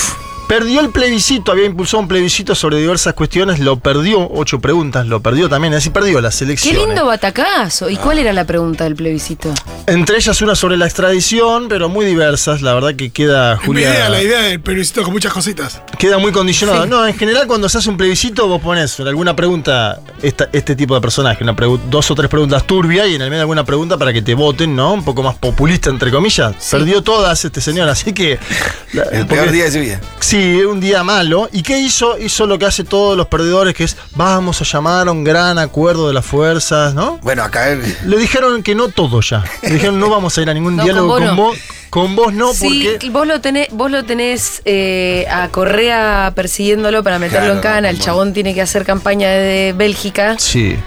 Perdió 0.51 0.81
el 0.81 0.89
plebiscito, 0.89 1.53
había 1.53 1.63
impulsado 1.63 2.01
un 2.01 2.09
plebiscito 2.09 2.55
sobre 2.55 2.75
diversas 2.75 3.13
cuestiones, 3.13 3.61
lo 3.61 3.79
perdió, 3.79 4.29
ocho 4.33 4.59
preguntas, 4.59 5.07
lo 5.07 5.21
perdió 5.21 5.47
también, 5.47 5.73
así 5.73 5.91
perdió 5.91 6.19
las 6.19 6.41
elecciones. 6.41 6.77
Qué 6.77 6.85
lindo 6.87 7.05
batacazo. 7.05 7.89
¿Y 7.89 7.95
cuál 7.95 8.19
era 8.19 8.33
la 8.33 8.43
pregunta 8.43 8.83
del 8.83 8.97
plebiscito? 8.97 9.53
Entre 9.87 10.17
ellas 10.17 10.41
una 10.41 10.53
sobre 10.55 10.75
la 10.75 10.87
extradición, 10.87 11.69
pero 11.69 11.87
muy 11.87 12.05
diversas, 12.05 12.61
la 12.61 12.73
verdad 12.73 12.95
que 12.95 13.11
queda, 13.11 13.55
Julia... 13.65 13.91
Idea, 13.91 14.09
la 14.09 14.21
idea 14.21 14.41
del 14.41 14.59
plebiscito 14.59 15.03
con 15.03 15.13
muchas 15.13 15.31
cositas. 15.31 15.81
Queda 15.97 16.17
muy 16.17 16.33
condicionado. 16.33 16.83
Sí. 16.83 16.89
No, 16.89 17.07
en 17.07 17.17
general 17.17 17.47
cuando 17.47 17.69
se 17.69 17.77
hace 17.77 17.89
un 17.89 17.95
plebiscito 17.95 18.45
vos 18.49 18.61
pones 18.61 18.99
alguna 18.99 19.33
pregunta, 19.33 20.01
esta, 20.21 20.49
este 20.51 20.75
tipo 20.75 20.95
de 20.95 20.99
personaje, 20.99 21.45
una 21.45 21.55
dos 21.89 22.11
o 22.11 22.13
tres 22.13 22.29
preguntas 22.29 22.67
turbias 22.67 23.07
y 23.07 23.15
en 23.15 23.21
el 23.21 23.29
medio 23.29 23.43
alguna 23.43 23.63
pregunta 23.63 23.97
para 23.97 24.11
que 24.11 24.21
te 24.21 24.33
voten, 24.33 24.75
¿no? 24.75 24.95
Un 24.95 25.05
poco 25.05 25.23
más 25.23 25.35
populista, 25.35 25.89
entre 25.89 26.11
comillas. 26.11 26.55
Sí. 26.59 26.75
Perdió 26.75 27.01
todas 27.01 27.45
este 27.45 27.61
señor, 27.61 27.87
así 27.87 28.11
que... 28.11 28.37
el 29.13 29.25
peor 29.27 29.49
día 29.49 29.63
de 29.63 29.71
su 29.71 29.79
vida. 29.79 30.01
Sí, 30.19 30.40
un 30.65 30.79
día 30.79 31.03
malo. 31.03 31.49
¿Y 31.51 31.63
qué 31.63 31.79
hizo? 31.79 32.17
Hizo 32.17 32.45
lo 32.45 32.57
que 32.57 32.65
hace 32.65 32.83
todos 32.83 33.17
los 33.17 33.27
perdedores, 33.27 33.73
que 33.73 33.83
es 33.83 33.97
vamos 34.15 34.61
a 34.61 34.65
llamar 34.65 35.07
a 35.07 35.11
un 35.11 35.23
gran 35.23 35.59
acuerdo 35.59 36.07
de 36.07 36.13
las 36.13 36.25
fuerzas, 36.25 36.93
¿no? 36.93 37.19
Bueno, 37.21 37.43
acá 37.43 37.67
le 37.69 38.17
dijeron 38.17 38.63
que 38.63 38.75
no 38.75 38.89
todo 38.89 39.21
ya. 39.21 39.43
Le 39.61 39.73
dijeron 39.73 39.99
no 39.99 40.09
vamos 40.09 40.37
a 40.37 40.41
ir 40.41 40.49
a 40.49 40.53
ningún 40.53 40.75
no, 40.77 40.83
diálogo 40.83 41.15
con, 41.15 41.23
vos, 41.23 41.27
con 41.27 41.35
vos. 41.35 41.57
Con 41.89 42.15
vos 42.15 42.33
no, 42.33 42.53
sí, 42.53 42.87
porque. 42.89 43.09
Vos 43.09 43.27
lo 43.27 43.41
tenés, 43.41 43.67
vos 43.71 43.91
lo 43.91 44.03
tenés 44.03 44.61
eh, 44.65 45.27
a 45.29 45.49
Correa 45.49 46.31
persiguiéndolo 46.35 47.03
para 47.03 47.19
meterlo 47.19 47.39
claro, 47.39 47.55
en 47.55 47.61
cana. 47.61 47.89
El 47.89 47.99
chabón 47.99 48.33
tiene 48.33 48.53
que 48.53 48.61
hacer 48.61 48.85
campaña 48.85 49.29
de 49.29 49.73
Bélgica. 49.75 50.35
Sí. 50.39 50.77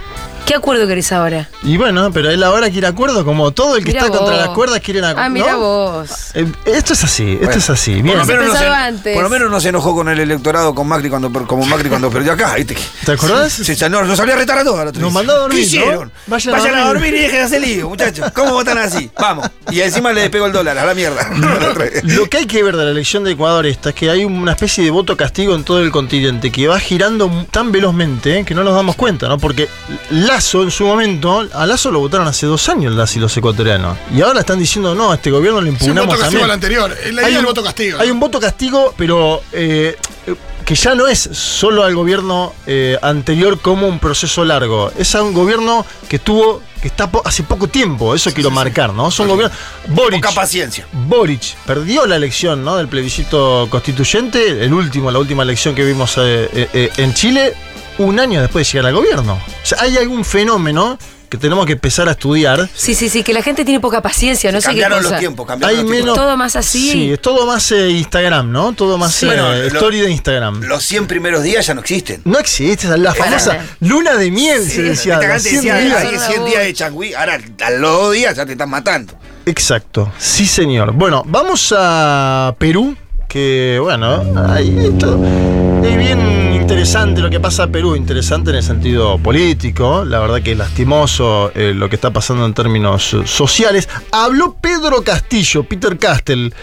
¿Qué 0.46 0.54
acuerdo 0.54 0.86
querés 0.86 1.10
ahora? 1.10 1.48
Y 1.62 1.78
bueno, 1.78 2.12
pero 2.12 2.30
él 2.30 2.42
ahora 2.42 2.68
quiere 2.70 2.86
acuerdo, 2.86 3.24
como 3.24 3.52
todo 3.52 3.76
el 3.76 3.84
que 3.84 3.92
mirá 3.92 4.00
está 4.00 4.10
vos. 4.10 4.18
contra 4.18 4.36
las 4.36 4.48
cuerdas 4.50 4.80
quiere 4.80 5.00
acuerdo. 5.00 5.20
Ah, 5.22 5.28
mira 5.30 5.52
¿no? 5.52 5.58
vos. 5.60 6.10
Eh, 6.34 6.46
esto 6.66 6.92
es 6.92 7.02
así, 7.02 7.36
bueno, 7.36 7.44
esto 7.44 7.58
es 7.58 7.70
así. 7.70 8.02
Bien. 8.02 8.18
Por, 8.18 8.18
lo 8.18 8.26
menos 8.26 8.46
no 8.48 8.58
se, 8.58 8.66
antes. 8.66 9.14
por 9.14 9.22
lo 9.22 9.30
menos 9.30 9.50
no 9.50 9.60
se 9.60 9.68
enojó 9.70 9.94
con 9.94 10.08
el 10.10 10.20
electorado 10.20 10.74
con 10.74 10.86
Macri 10.86 11.08
cuando, 11.08 11.32
como 11.46 11.64
Macri 11.64 11.88
cuando 11.88 12.10
perdió 12.10 12.32
acá. 12.32 12.54
¿viste? 12.56 12.76
¿Te 13.06 13.12
acordás? 13.12 13.52
Sí, 13.52 13.74
no, 13.88 14.04
nos 14.04 14.18
salía 14.18 14.34
a 14.34 14.38
retar 14.38 14.58
a 14.58 14.64
todos. 14.64 14.94
Nos 14.98 15.12
mandó 15.12 15.32
a 15.32 15.38
dormir. 15.38 15.60
¿Qué 15.60 15.64
hicieron? 15.64 16.08
¿no? 16.08 16.12
Vayan, 16.26 16.52
Vayan, 16.52 16.74
a, 16.74 16.78
dormir. 16.78 16.84
a 16.84 16.88
dormir 16.88 17.14
y 17.14 17.18
dejen 17.20 17.38
de 17.38 17.42
hacer 17.44 17.60
lío, 17.62 17.88
muchachos. 17.88 18.30
¿Cómo 18.34 18.52
votan 18.52 18.76
así? 18.76 19.10
Vamos. 19.18 19.48
Y 19.70 19.80
encima 19.80 20.12
le 20.12 20.22
despegó 20.22 20.46
el 20.46 20.52
dólar, 20.52 20.76
a 20.76 20.84
la 20.84 20.94
mierda. 20.94 21.30
lo 22.02 22.26
que 22.26 22.36
hay 22.36 22.46
que 22.46 22.62
ver 22.62 22.76
de 22.76 22.84
la 22.84 22.90
elección 22.90 23.24
de 23.24 23.32
Ecuador 23.32 23.64
esta 23.64 23.90
es 23.90 23.94
que 23.94 24.10
hay 24.10 24.24
una 24.26 24.52
especie 24.52 24.84
de 24.84 24.90
voto 24.90 25.16
castigo 25.16 25.54
en 25.54 25.64
todo 25.64 25.80
el 25.80 25.90
continente 25.90 26.52
que 26.52 26.68
va 26.68 26.78
girando 26.78 27.46
tan 27.50 27.72
velozmente 27.72 28.40
¿eh? 28.40 28.44
que 28.44 28.54
no 28.54 28.62
nos 28.62 28.74
damos 28.74 28.96
cuenta, 28.96 29.26
¿no? 29.28 29.38
Porque 29.38 29.68
Lazo 30.34 30.64
en 30.64 30.70
su 30.72 30.84
momento 30.84 31.46
a 31.54 31.64
Lazo 31.64 31.92
lo 31.92 32.00
votaron 32.00 32.26
hace 32.26 32.46
dos 32.46 32.68
años 32.68 32.92
las 32.92 33.14
y 33.14 33.20
los 33.20 33.36
ecuatorianos. 33.36 33.96
Y 34.12 34.20
ahora 34.20 34.40
están 34.40 34.58
diciendo, 34.58 34.92
no, 34.92 35.12
a 35.12 35.14
este 35.14 35.30
gobierno 35.30 35.60
lo 35.60 35.68
impugnamos 35.68 36.02
sí, 36.02 36.10
un 36.10 36.16
voto 36.16 36.20
también. 36.24 36.44
al 36.44 36.50
anterior. 36.50 36.96
La 37.12 37.26
hay 37.26 37.36
un, 37.36 37.44
voto 37.44 37.62
castigo. 37.62 38.00
Hay 38.00 38.10
un 38.10 38.18
voto 38.18 38.40
castigo, 38.40 38.92
pero 38.96 39.42
eh, 39.52 39.96
que 40.64 40.74
ya 40.74 40.96
no 40.96 41.06
es 41.06 41.20
solo 41.20 41.84
al 41.84 41.94
gobierno 41.94 42.52
eh, 42.66 42.98
anterior 43.00 43.60
como 43.60 43.86
un 43.86 44.00
proceso 44.00 44.44
largo, 44.44 44.90
es 44.98 45.14
a 45.14 45.22
un 45.22 45.32
gobierno 45.34 45.86
que 46.08 46.18
tuvo, 46.18 46.60
que 46.82 46.88
está 46.88 47.08
po- 47.08 47.22
hace 47.24 47.44
poco 47.44 47.68
tiempo, 47.68 48.12
eso 48.12 48.32
quiero 48.32 48.50
marcar, 48.50 48.92
¿no? 48.92 49.10
Es 49.10 49.20
un 49.20 49.28
gobierno. 49.28 49.54
Boric, 49.86 50.20
Poca 50.20 50.34
paciencia. 50.34 50.84
Boric 50.92 51.54
perdió 51.64 52.06
la 52.06 52.16
elección 52.16 52.64
¿no? 52.64 52.76
del 52.76 52.88
plebiscito 52.88 53.68
constituyente, 53.70 54.64
el 54.64 54.74
último, 54.74 55.12
la 55.12 55.20
última 55.20 55.44
elección 55.44 55.76
que 55.76 55.84
vimos 55.84 56.14
eh, 56.18 56.90
en 56.96 57.14
Chile, 57.14 57.54
un 57.98 58.18
año 58.20 58.40
después 58.40 58.66
de 58.66 58.72
llegar 58.72 58.88
al 58.88 58.94
gobierno. 58.94 59.34
O 59.34 59.66
sea, 59.66 59.78
hay 59.82 59.96
algún 59.96 60.24
fenómeno 60.24 60.98
que 61.30 61.38
tenemos 61.38 61.66
que 61.66 61.72
empezar 61.72 62.08
a 62.08 62.12
estudiar. 62.12 62.68
Sí, 62.74 62.94
sí, 62.94 63.08
sí, 63.08 63.24
que 63.24 63.32
la 63.32 63.42
gente 63.42 63.64
tiene 63.64 63.80
poca 63.80 64.00
paciencia, 64.00 64.52
no 64.52 64.60
sé 64.60 64.66
qué 64.68 64.72
cambiaron 64.74 64.98
cosa. 64.98 65.10
los 65.10 65.18
tiempos, 65.20 65.46
cambiaron 65.46 65.76
Hay 65.76 65.82
los 65.82 65.90
tiempos. 65.90 66.12
menos. 66.14 66.16
Todo 66.26 66.36
más 66.36 66.54
así. 66.54 66.90
Sí, 66.92 67.12
es 67.12 67.20
todo 67.20 67.44
más 67.46 67.72
eh, 67.72 67.90
Instagram, 67.90 68.52
¿no? 68.52 68.72
Todo 68.72 68.98
más 68.98 69.12
Sí. 69.14 69.26
eh, 69.26 69.30
Bueno, 69.30 69.48
lo- 69.52 69.64
story 69.66 70.00
de 70.00 70.10
Instagram. 70.12 70.60
Los 70.62 70.84
100 70.84 71.08
primeros 71.08 71.42
días 71.42 71.66
ya 71.66 71.74
no 71.74 71.80
existen. 71.80 72.20
no 72.24 72.38
existe, 72.38 72.86
esa 72.86 72.94
es 72.94 73.00
la 73.00 73.14
famosa 73.14 73.58
luna 73.80 74.14
de 74.14 74.30
miel, 74.30 74.62
se 74.70 74.82
decía. 74.82 75.14
esta 75.14 75.26
los 75.34 75.42
gente 75.42 75.60
100 75.60 75.74
decía, 75.74 75.78
días. 75.80 76.04
hay 76.04 76.18
100 76.34 76.44
días 76.44 76.62
de 76.62 76.72
changüí, 76.74 77.14
ahora 77.14 77.40
a 77.64 77.70
los 77.70 77.90
dos 77.90 78.12
días 78.12 78.36
ya 78.36 78.46
te 78.46 78.52
están 78.52 78.70
matando. 78.70 79.14
Exacto, 79.46 80.12
sí 80.18 80.46
señor. 80.46 80.92
Bueno, 80.92 81.22
vamos 81.26 81.74
a 81.76 82.54
Perú, 82.58 82.96
que 83.34 83.80
bueno, 83.82 84.22
esto 84.56 85.20
es 85.82 85.98
bien 85.98 86.54
interesante 86.54 87.20
lo 87.20 87.28
que 87.28 87.40
pasa 87.40 87.64
en 87.64 87.72
Perú, 87.72 87.96
interesante 87.96 88.50
en 88.50 88.56
el 88.58 88.62
sentido 88.62 89.18
político, 89.18 90.04
la 90.04 90.20
verdad 90.20 90.40
que 90.40 90.52
es 90.52 90.56
lastimoso 90.58 91.50
eh, 91.56 91.72
lo 91.74 91.88
que 91.88 91.96
está 91.96 92.12
pasando 92.12 92.46
en 92.46 92.54
términos 92.54 93.16
sociales. 93.24 93.88
Habló 94.12 94.54
Pedro 94.60 95.02
Castillo, 95.02 95.64
Peter 95.64 95.98
Castel, 95.98 96.54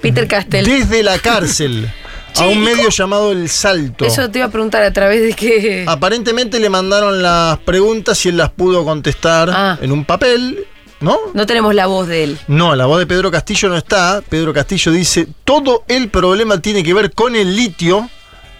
Peter 0.00 0.26
Castell. 0.26 0.64
desde 0.64 1.02
la 1.02 1.18
cárcel 1.18 1.92
a 2.36 2.46
un 2.46 2.54
¿y 2.54 2.56
medio 2.56 2.88
llamado 2.88 3.30
El 3.30 3.50
Salto. 3.50 4.06
Eso 4.06 4.30
te 4.30 4.38
iba 4.38 4.46
a 4.46 4.50
preguntar 4.50 4.82
a 4.84 4.92
través 4.94 5.20
de 5.20 5.34
qué. 5.34 5.84
Aparentemente 5.86 6.58
le 6.58 6.70
mandaron 6.70 7.20
las 7.22 7.58
preguntas 7.58 8.24
y 8.24 8.30
él 8.30 8.38
las 8.38 8.48
pudo 8.48 8.82
contestar 8.82 9.50
Ah. 9.52 9.78
en 9.82 9.92
un 9.92 10.06
papel, 10.06 10.64
¿no? 11.00 11.18
No 11.34 11.46
tenemos 11.46 11.74
la 11.74 11.86
voz 11.86 12.06
de 12.08 12.24
él. 12.24 12.38
No, 12.48 12.74
la 12.76 12.86
voz 12.86 12.98
de 12.98 13.06
Pedro 13.06 13.30
Castillo 13.30 13.68
no 13.68 13.76
está. 13.76 14.22
Pedro 14.28 14.52
Castillo 14.52 14.92
dice, 14.92 15.26
todo 15.44 15.84
el 15.88 16.08
problema 16.10 16.60
tiene 16.60 16.82
que 16.82 16.94
ver 16.94 17.12
con 17.12 17.36
el 17.36 17.54
litio. 17.56 18.08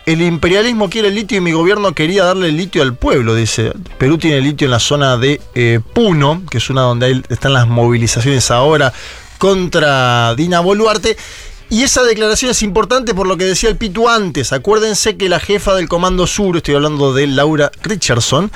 El 0.06 0.22
imperialismo 0.22 0.88
quiere 0.88 1.08
el 1.08 1.14
litio 1.16 1.36
y 1.36 1.40
mi 1.42 1.52
gobierno 1.52 1.92
quería 1.92 2.24
darle 2.24 2.48
el 2.48 2.56
litio 2.56 2.80
al 2.82 2.94
pueblo, 2.94 3.34
dice. 3.34 3.72
Perú 3.98 4.16
tiene 4.16 4.40
litio 4.40 4.64
en 4.64 4.70
la 4.70 4.78
zona 4.78 5.18
de 5.18 5.38
eh, 5.54 5.80
Puno, 5.92 6.42
que 6.50 6.56
es 6.58 6.70
una 6.70 6.80
donde 6.82 7.06
hay- 7.06 7.22
están 7.28 7.52
las 7.52 7.68
movilizaciones 7.68 8.50
ahora 8.50 8.92
contra 9.38 10.34
Dina 10.34 10.60
Boluarte. 10.60 11.16
Y 11.70 11.82
esa 11.82 12.02
declaración 12.02 12.50
es 12.50 12.62
importante 12.62 13.14
por 13.14 13.26
lo 13.26 13.36
que 13.36 13.44
decía 13.44 13.68
el 13.68 13.76
Pitu 13.76 14.08
antes. 14.08 14.52
Acuérdense 14.54 15.18
que 15.18 15.28
la 15.28 15.38
jefa 15.40 15.74
del 15.74 15.86
Comando 15.88 16.26
Sur, 16.26 16.56
estoy 16.56 16.74
hablando 16.76 17.12
de 17.12 17.26
Laura 17.26 17.70
Richardson, 17.82 18.50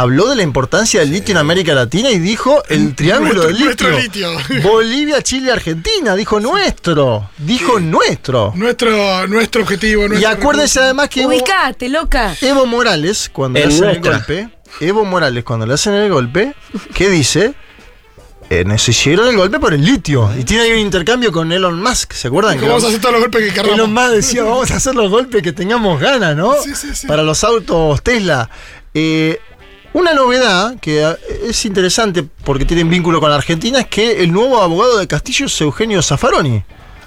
habló 0.00 0.28
de 0.28 0.36
la 0.36 0.42
importancia 0.42 1.00
del 1.00 1.10
litio 1.10 1.32
en 1.32 1.38
América 1.38 1.74
Latina 1.74 2.10
y 2.10 2.18
dijo 2.18 2.62
el 2.68 2.94
triángulo 2.94 3.42
del 3.46 3.54
litio. 3.56 3.64
Nuestro- 3.90 3.98
litio. 3.98 4.30
Bolivia, 4.62 5.22
Chile, 5.22 5.52
Argentina. 5.52 6.14
Dijo 6.14 6.40
nuestro. 6.40 7.30
Dijo 7.38 7.80
nuestro. 7.80 8.52
Nuestro, 8.54 9.26
nuestro 9.26 9.62
objetivo. 9.62 10.06
Y 10.14 10.24
acuérdense 10.24 10.80
además 10.80 11.08
que 11.08 11.22
Evo, 11.22 11.30
Ubicate, 11.30 11.88
loca. 11.88 12.34
Evo 12.40 12.66
Morales, 12.66 13.30
cuando 13.32 13.58
le 13.58 13.64
En 13.64 13.70
hacen 13.70 13.84
nuestra. 13.84 14.12
el 14.12 14.18
golpe, 14.18 14.48
Evo 14.80 15.04
Morales, 15.04 15.44
cuando 15.44 15.66
le 15.66 15.74
hacen 15.74 15.94
el 15.94 16.10
golpe, 16.10 16.54
¿qué 16.94 17.08
dice? 17.08 17.54
Eh, 18.50 18.64
hicieron 18.88 19.28
el 19.28 19.36
golpe 19.36 19.58
por 19.58 19.74
el 19.74 19.84
litio. 19.84 20.30
Y 20.38 20.44
tiene 20.44 20.62
ahí 20.64 20.72
un 20.72 20.78
intercambio 20.78 21.30
con 21.32 21.52
Elon 21.52 21.82
Musk, 21.82 22.12
¿se 22.14 22.28
acuerdan? 22.28 22.54
recurso. 22.54 22.68
Vamos 22.72 22.84
a 22.84 22.88
hacer 22.88 23.00
todos 23.00 23.12
los 23.12 23.20
golpes 23.22 23.42
que 23.42 23.50
queramos. 23.52 23.74
Elon 23.74 23.92
Musk 23.92 24.10
decía, 24.10 24.42
vamos 24.44 24.70
a 24.70 24.76
hacer 24.76 24.94
los 24.94 25.10
golpes 25.10 25.42
que 25.42 25.52
tengamos 25.52 26.00
ganas, 26.00 26.34
¿no? 26.34 26.54
Sí, 26.62 26.74
sí, 26.74 26.88
sí. 26.94 27.06
Para 27.06 27.22
los 27.22 27.44
autos 27.44 28.02
Tesla. 28.02 28.48
Eh, 28.94 29.38
una 29.92 30.12
novedad 30.14 30.76
que 30.80 31.02
eh, 31.02 31.16
es 31.48 31.64
interesante 31.64 32.24
porque 32.44 32.64
tienen 32.64 32.88
vínculo 32.90 33.20
con 33.20 33.30
la 33.30 33.36
Argentina 33.36 33.80
es 33.80 33.86
que 33.86 34.22
el 34.22 34.32
nuevo 34.32 34.60
abogado 34.62 34.98
de 34.98 35.06
Castillo 35.06 35.46
es 35.46 35.60
Eugenio 35.60 36.02
Zaffaroni. 36.02 36.62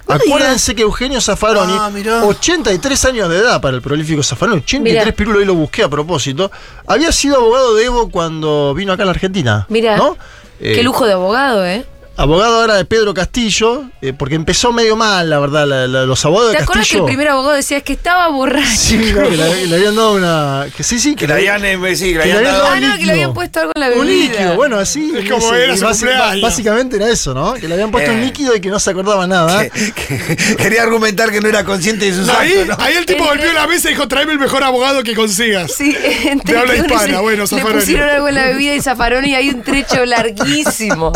Acuérdense 0.07 0.75
que 0.75 0.81
Eugenio 0.81 1.21
Zaffaroni, 1.21 1.73
Ah, 1.79 1.89
mirá. 1.89 2.25
83 2.25 3.05
años 3.05 3.29
de 3.29 3.37
edad 3.37 3.61
para 3.61 3.77
el 3.77 3.81
prolífico 3.81 4.21
Zaffaroni, 4.23 4.57
83 4.57 5.03
Mirá. 5.05 5.15
pirulos, 5.15 5.39
hoy 5.39 5.45
lo 5.45 5.55
busqué 5.55 5.83
a 5.83 5.89
propósito, 5.89 6.51
había 6.85 7.11
sido 7.13 7.37
abogado 7.37 7.75
de 7.75 7.85
Evo 7.85 8.09
cuando 8.09 8.73
vino 8.73 8.91
acá 8.91 9.03
a 9.03 9.05
la 9.05 9.11
Argentina. 9.11 9.65
Mirá. 9.69 9.95
¿no? 9.95 10.17
Eh, 10.59 10.73
Qué 10.75 10.83
lujo 10.83 11.05
de 11.05 11.13
abogado, 11.13 11.65
¿eh? 11.65 11.85
Abogado 12.17 12.59
ahora 12.61 12.75
de 12.75 12.85
Pedro 12.85 13.13
Castillo, 13.13 13.85
eh, 14.01 14.11
porque 14.13 14.35
empezó 14.35 14.71
medio 14.73 14.95
mal, 14.97 15.29
la 15.29 15.39
verdad, 15.39 15.65
la- 15.65 15.87
la- 15.87 16.05
los 16.05 16.23
abogados 16.25 16.51
¿Te 16.51 16.57
de 16.57 16.63
acuerdas 16.63 16.83
que 16.85 16.89
Castillo. 16.89 17.03
el 17.05 17.07
primer 17.07 17.27
abogado 17.29 17.55
decía 17.55 17.77
es 17.77 17.83
que 17.83 17.93
estaba 17.93 18.27
borracho? 18.27 18.67
Sí, 18.77 18.97
no, 19.15 19.23
que 19.29 19.37
le, 19.37 19.67
le 19.67 19.75
habían 19.77 19.95
dado 19.95 20.13
una. 20.15 20.65
Que 20.75 20.83
sí, 20.83 20.99
sí, 20.99 21.15
Que 21.15 21.25
le 21.25 21.33
habían, 21.33 21.63
eh, 21.65 21.77
sí, 21.95 22.11
que 22.11 22.17
le 22.17 22.23
que 22.23 22.27
le 22.27 22.33
habían 22.33 22.37
habían 22.37 22.53
dado. 22.53 22.67
Ah, 22.67 22.79
no, 22.81 22.97
que 22.97 23.05
le 23.05 23.11
habían 23.13 23.33
puesto 23.33 23.59
algo 23.61 23.71
en 23.75 23.81
la 23.81 23.87
Un 23.95 24.05
bebida. 24.05 24.31
líquido, 24.33 24.55
bueno, 24.55 24.77
así. 24.77 25.11
Es 25.17 25.31
como 25.31 25.47
ese, 25.55 25.63
era 25.63 25.77
su 25.77 25.85
cumpleaños. 25.85 26.41
Básicamente 26.41 26.95
era 26.97 27.09
eso, 27.09 27.33
¿no? 27.33 27.53
Que 27.53 27.67
le 27.67 27.73
habían 27.75 27.89
puesto 27.91 28.11
un 28.11 28.19
Eh. 28.19 28.25
líquido 28.25 28.55
y 28.55 28.61
que 28.61 28.69
no 28.69 28.79
se 28.79 28.91
acordaba 28.91 29.25
nada. 29.25 29.69
que- 29.69 29.91
que- 29.93 30.35
quería 30.57 30.83
argumentar 30.83 31.31
que 31.31 31.39
no 31.41 31.47
era 31.47 31.63
consciente 31.63 32.05
de 32.05 32.13
sus 32.13 32.27
No, 32.27 32.37
ahí, 32.37 32.51
actos, 32.51 32.77
¿no? 32.77 32.83
ahí 32.83 32.93
el 32.95 33.05
tipo 33.05 33.23
Entre- 33.23 33.37
golpeó 33.47 33.53
la 33.53 33.67
mesa 33.67 33.89
y 33.89 33.93
dijo, 33.93 34.07
tráeme 34.09 34.33
el 34.33 34.39
mejor 34.39 34.63
abogado 34.63 35.01
que 35.01 35.15
consigas. 35.15 35.71
Sí, 35.75 35.95
entre 36.25 36.53
De 36.53 36.59
habla 36.59 36.75
hispana, 36.75 37.03
dice, 37.05 37.17
bueno, 37.19 37.43
Le 37.43 37.47
Zaffaroni. 37.47 37.79
pusieron 37.79 38.09
algo 38.09 38.27
en 38.27 38.35
la 38.35 38.45
bebida 38.47 38.75
y 38.75 38.81
Zafaroni 38.81 39.29
y 39.29 39.35
hay 39.35 39.49
un 39.49 39.63
trecho 39.63 40.05
larguísimo 40.05 41.13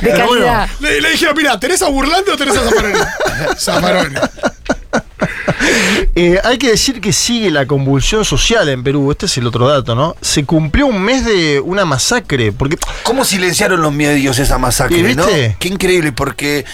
de 0.00 0.12
Bueno. 0.46 0.66
Le, 0.80 1.00
le 1.00 1.10
dijeron, 1.12 1.34
mira, 1.36 1.58
¿tenés 1.60 1.82
a 1.82 1.88
Burlando 1.88 2.32
o 2.34 2.36
tenés 2.36 2.56
a 2.56 2.62
Zaffaroni? 2.64 2.98
Zaffaroni. 3.58 4.14
Eh, 6.14 6.40
hay 6.44 6.58
que 6.58 6.70
decir 6.70 7.00
que 7.00 7.12
sigue 7.12 7.50
la 7.50 7.66
convulsión 7.66 8.24
social 8.24 8.68
en 8.68 8.82
Perú. 8.82 9.10
Este 9.10 9.26
es 9.26 9.36
el 9.38 9.46
otro 9.46 9.68
dato, 9.68 9.94
¿no? 9.94 10.16
Se 10.20 10.44
cumplió 10.44 10.86
un 10.86 11.00
mes 11.00 11.24
de 11.24 11.60
una 11.60 11.84
masacre. 11.84 12.52
Porque 12.52 12.76
¿Cómo 13.02 13.24
silenciaron 13.24 13.80
los 13.80 13.92
medios 13.92 14.38
esa 14.38 14.58
masacre, 14.58 14.98
¿Y 14.98 15.02
viste? 15.02 15.48
no? 15.50 15.56
Qué 15.58 15.68
increíble, 15.68 16.12
porque 16.12 16.64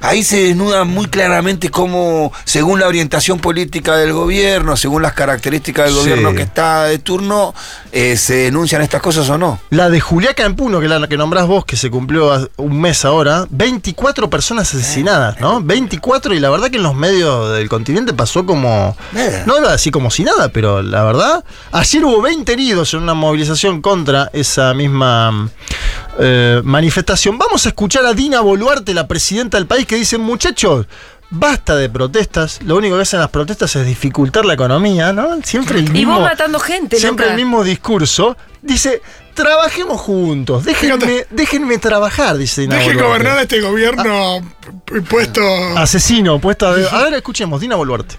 ahí 0.00 0.22
se 0.22 0.44
desnuda 0.44 0.84
muy 0.84 1.06
claramente 1.06 1.70
cómo, 1.70 2.32
según 2.44 2.80
la 2.80 2.88
orientación 2.88 3.38
política 3.38 3.96
del 3.96 4.12
gobierno, 4.12 4.76
según 4.76 5.02
las 5.02 5.12
características 5.14 5.86
del 5.86 5.94
Sí. 5.94 6.00
gobierno 6.00 6.34
que 6.34 6.42
está 6.42 6.84
de 6.84 6.98
turno, 6.98 7.54
eh, 7.92 8.16
se 8.16 8.34
denuncian 8.34 8.82
estas 8.82 9.02
cosas 9.02 9.28
o 9.30 9.38
no. 9.38 9.60
la 9.70 9.90
de 9.90 10.00
Juliaca 10.00 10.44
en 10.44 10.54
Puno, 10.54 10.78
que 10.78 10.86
es 10.86 10.90
la 10.90 11.08
que 11.08 11.16
nombrás 11.16 11.46
vos, 11.46 11.64
que 11.64 11.76
se 11.76 11.90
cumplió 11.90 12.32
hace 12.32 12.48
un 12.56 12.80
mes 12.80 13.04
ahora, 13.04 13.46
24 13.50 14.30
personas 14.30 14.72
asesinadas, 14.72 15.40
¿no? 15.40 15.60
24 15.60 16.34
y 16.34 16.40
la 16.40 16.50
verdad 16.50 16.70
que 16.70 16.76
en 16.76 16.82
los 16.82 16.94
medios 16.94 17.52
del 17.52 17.68
continente 17.68 18.12
pasó 18.12 18.46
como... 18.46 18.96
Eh. 19.14 19.42
No 19.46 19.58
iba 19.58 19.68
a 19.68 19.72
decir 19.72 19.92
como 19.92 20.10
si 20.10 20.24
nada, 20.24 20.50
pero 20.50 20.82
la 20.82 21.04
verdad... 21.04 21.44
Ayer 21.72 22.04
hubo 22.04 22.22
20 22.22 22.52
heridos 22.52 22.94
en 22.94 23.02
una 23.02 23.14
movilización 23.14 23.82
contra 23.82 24.30
esa 24.32 24.72
misma 24.74 25.50
eh, 26.18 26.60
manifestación. 26.64 27.38
Vamos 27.38 27.66
a 27.66 27.70
escuchar 27.70 28.06
a 28.06 28.12
Dina 28.12 28.40
Boluarte, 28.40 28.94
la 28.94 29.08
presidenta 29.08 29.56
del 29.56 29.66
país, 29.66 29.86
que 29.86 29.96
dice, 29.96 30.18
muchachos... 30.18 30.86
Basta 31.32 31.76
de 31.76 31.88
protestas, 31.88 32.60
lo 32.64 32.76
único 32.76 32.96
que 32.96 33.02
hacen 33.02 33.20
las 33.20 33.30
protestas 33.30 33.74
es 33.76 33.86
dificultar 33.86 34.44
la 34.44 34.54
economía, 34.54 35.12
¿no? 35.12 35.40
Siempre 35.44 35.78
el 35.78 35.86
Y 35.88 35.90
mismo... 35.90 36.14
vos 36.14 36.22
matando 36.24 36.58
gente, 36.58 36.96
Siempre 36.98 37.26
loca. 37.26 37.34
el 37.36 37.40
mismo 37.44 37.62
discurso. 37.62 38.36
Dice, 38.62 39.00
trabajemos 39.34 40.00
juntos, 40.00 40.64
déjenme, 40.64 41.26
déjenme 41.30 41.78
trabajar, 41.78 42.36
dice 42.36 42.62
Dina 42.62 42.74
Deje 42.76 42.88
Boluarte. 42.88 43.08
gobernar 43.08 43.38
a 43.38 43.42
este 43.42 43.60
gobierno 43.60 44.40
p- 44.84 45.02
puesto. 45.02 45.40
Asesino, 45.78 46.40
puesto 46.40 46.66
a... 46.66 46.72
A 46.72 47.04
ver, 47.04 47.14
escuchemos, 47.14 47.60
Dina 47.60 47.76
Boluarte. 47.76 48.16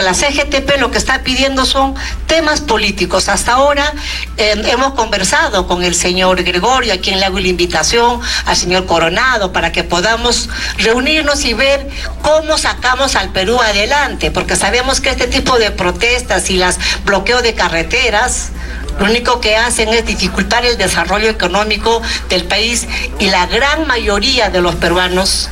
La 0.00 0.14
CGTP 0.14 0.78
lo 0.78 0.90
que 0.90 0.98
está 0.98 1.22
pidiendo 1.22 1.64
son 1.64 1.94
temas 2.26 2.60
políticos. 2.60 3.28
Hasta 3.28 3.52
ahora 3.52 3.92
eh, 4.36 4.54
hemos 4.66 4.94
conversado 4.94 5.66
con 5.66 5.82
el 5.82 5.94
señor 5.94 6.42
Gregorio, 6.42 6.92
a 6.92 6.98
quien 6.98 7.20
le 7.20 7.26
hago 7.26 7.38
la 7.38 7.48
invitación, 7.48 8.20
al 8.46 8.56
señor 8.56 8.86
Coronado, 8.86 9.52
para 9.52 9.72
que 9.72 9.84
podamos 9.84 10.48
reunirnos 10.78 11.44
y 11.44 11.54
ver 11.54 11.88
cómo 12.22 12.58
sacamos 12.58 13.16
al 13.16 13.30
Perú 13.30 13.60
adelante, 13.60 14.30
porque 14.30 14.56
sabemos 14.56 15.00
que 15.00 15.10
este 15.10 15.26
tipo 15.26 15.58
de 15.58 15.70
protestas 15.70 16.50
y 16.50 16.56
las 16.56 16.78
bloqueos 17.04 17.42
de 17.42 17.54
carreteras 17.54 18.50
lo 18.98 19.06
único 19.06 19.40
que 19.40 19.56
hacen 19.56 19.88
es 19.90 20.04
dificultar 20.04 20.66
el 20.66 20.76
desarrollo 20.76 21.30
económico 21.30 22.02
del 22.28 22.44
país 22.44 22.86
y 23.18 23.30
la 23.30 23.46
gran 23.46 23.86
mayoría 23.86 24.50
de 24.50 24.60
los 24.60 24.74
peruanos 24.74 25.48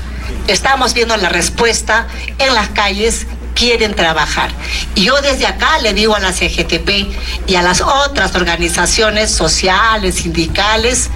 estamos 0.49 0.93
viendo 0.93 1.17
la 1.17 1.29
respuesta 1.29 2.07
en 2.39 2.55
las 2.55 2.69
calles 2.71 3.27
quieren 3.59 3.95
trabajar. 3.95 4.51
Y 4.95 5.05
yo 5.05 5.21
desde 5.21 5.47
acá 5.47 5.79
le 5.81 5.93
digo 5.93 6.15
a 6.15 6.21
la 6.21 6.33
CGTP 6.33 7.09
y 7.47 7.57
a 7.57 7.63
las 7.63 7.81
otras 7.81 8.35
organizaciones 8.37 9.31
sociales, 9.31 10.15
sindicales, 10.17 11.11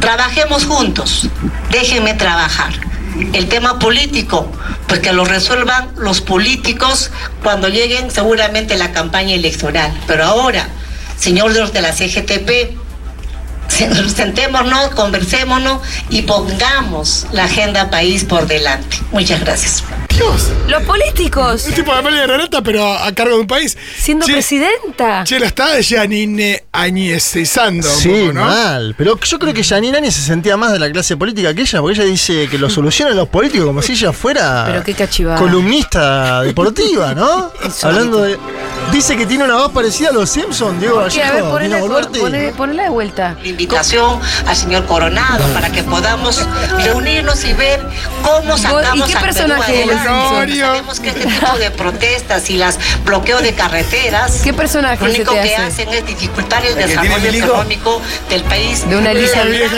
trabajemos 0.00 0.64
juntos, 0.64 1.28
déjenme 1.70 2.14
trabajar. 2.14 2.72
El 3.32 3.48
tema 3.48 3.78
político, 3.78 4.50
pues 4.88 5.00
que 5.00 5.12
lo 5.12 5.24
resuelvan 5.24 5.90
los 5.96 6.20
políticos 6.20 7.10
cuando 7.42 7.68
lleguen 7.68 8.10
seguramente 8.10 8.76
la 8.76 8.92
campaña 8.92 9.34
electoral. 9.34 9.92
Pero 10.06 10.24
ahora, 10.24 10.68
señores 11.16 11.72
de 11.72 11.80
la 11.82 11.92
CGTP, 11.92 12.85
sentémonos, 13.76 14.90
conversémonos 14.94 15.80
y 16.10 16.22
pongamos 16.22 17.26
la 17.32 17.44
agenda 17.44 17.90
país 17.90 18.24
por 18.24 18.46
delante. 18.46 18.98
Muchas 19.12 19.40
gracias. 19.40 19.84
Dios. 20.10 20.50
Los 20.66 20.82
políticos. 20.84 21.66
Un 21.68 21.74
tipo 21.74 21.92
de 21.92 21.98
Amelia 21.98 22.26
Renata, 22.26 22.62
pero 22.62 22.90
a 22.90 23.12
cargo 23.12 23.34
de 23.34 23.40
un 23.42 23.46
país. 23.46 23.76
Siendo 23.98 24.24
Che, 24.24 24.32
presidenta. 24.32 25.24
Che, 25.24 25.38
la 25.38 25.46
está 25.46 25.66
Janine 25.86 26.64
añezando 26.72 27.86
un 27.90 27.96
Sí, 28.00 28.08
poco, 28.08 28.32
¿no? 28.32 28.40
mal. 28.46 28.94
Pero 28.96 29.20
yo 29.20 29.38
creo 29.38 29.52
que 29.52 29.62
Janine 29.62 29.98
Áñez 29.98 30.14
se 30.14 30.22
sentía 30.22 30.56
más 30.56 30.72
de 30.72 30.78
la 30.78 30.90
clase 30.90 31.18
política 31.18 31.52
que 31.52 31.62
ella, 31.62 31.80
porque 31.82 32.00
ella 32.00 32.04
dice 32.10 32.48
que 32.48 32.56
lo 32.56 32.70
solucionan 32.70 33.14
los 33.14 33.28
políticos 33.28 33.66
como 33.66 33.82
si 33.82 33.92
ella 33.92 34.12
fuera 34.14 34.64
Pero 34.66 34.82
qué 34.84 34.94
cachivada. 34.94 35.38
columnista 35.38 36.40
deportiva, 36.42 37.14
¿no? 37.14 37.52
Hablando 37.82 38.22
de. 38.22 38.38
Dice 38.92 39.16
que 39.16 39.26
tiene 39.26 39.44
una 39.44 39.56
voz 39.56 39.72
parecida 39.72 40.08
a 40.08 40.12
los 40.12 40.30
Simpsons, 40.30 40.80
Diego 40.80 41.04
¿Qué? 41.12 41.22
A 41.22 41.32
ver, 41.32 41.44
ponela, 41.44 41.76
de 42.84 42.88
vuelta. 42.88 43.36
La 43.42 43.48
invitación 43.48 44.20
al 44.46 44.56
señor 44.56 44.86
Coronado 44.86 45.44
para 45.52 45.70
que 45.70 45.82
podamos 45.82 46.46
reunirnos 46.82 47.44
y 47.44 47.52
ver 47.52 47.84
cómo 48.22 48.56
sacamos 48.56 49.08
qué 49.08 49.16
al 49.16 49.22
Perú 49.22 49.34
personaje 49.34 49.82
adelante. 49.84 50.08
Simpsons? 50.08 50.58
Sabemos 50.60 51.00
que 51.00 51.08
este 51.10 51.26
tipo 51.26 51.58
de 51.58 51.70
protestas 51.72 52.48
y 52.50 52.56
las 52.56 52.78
bloqueos 53.04 53.42
de 53.42 53.54
carreteras 53.54 54.40
¿Qué 54.42 54.54
personaje 54.54 55.04
lo 55.04 55.10
se 55.12 55.16
único 55.18 55.32
te 55.34 55.42
que 55.42 55.56
hace? 55.56 55.82
hacen 55.82 55.88
es 55.90 56.06
dificultar 56.06 56.64
el 56.64 56.74
¿La 56.76 56.86
que 56.86 56.96
tiene 56.98 57.18
desarrollo 57.18 57.44
económico 57.44 58.02
del 58.30 58.42
país. 58.44 58.88
De 58.88 58.96
una 58.96 59.12
Lisa 59.12 59.42
vieja. 59.44 59.76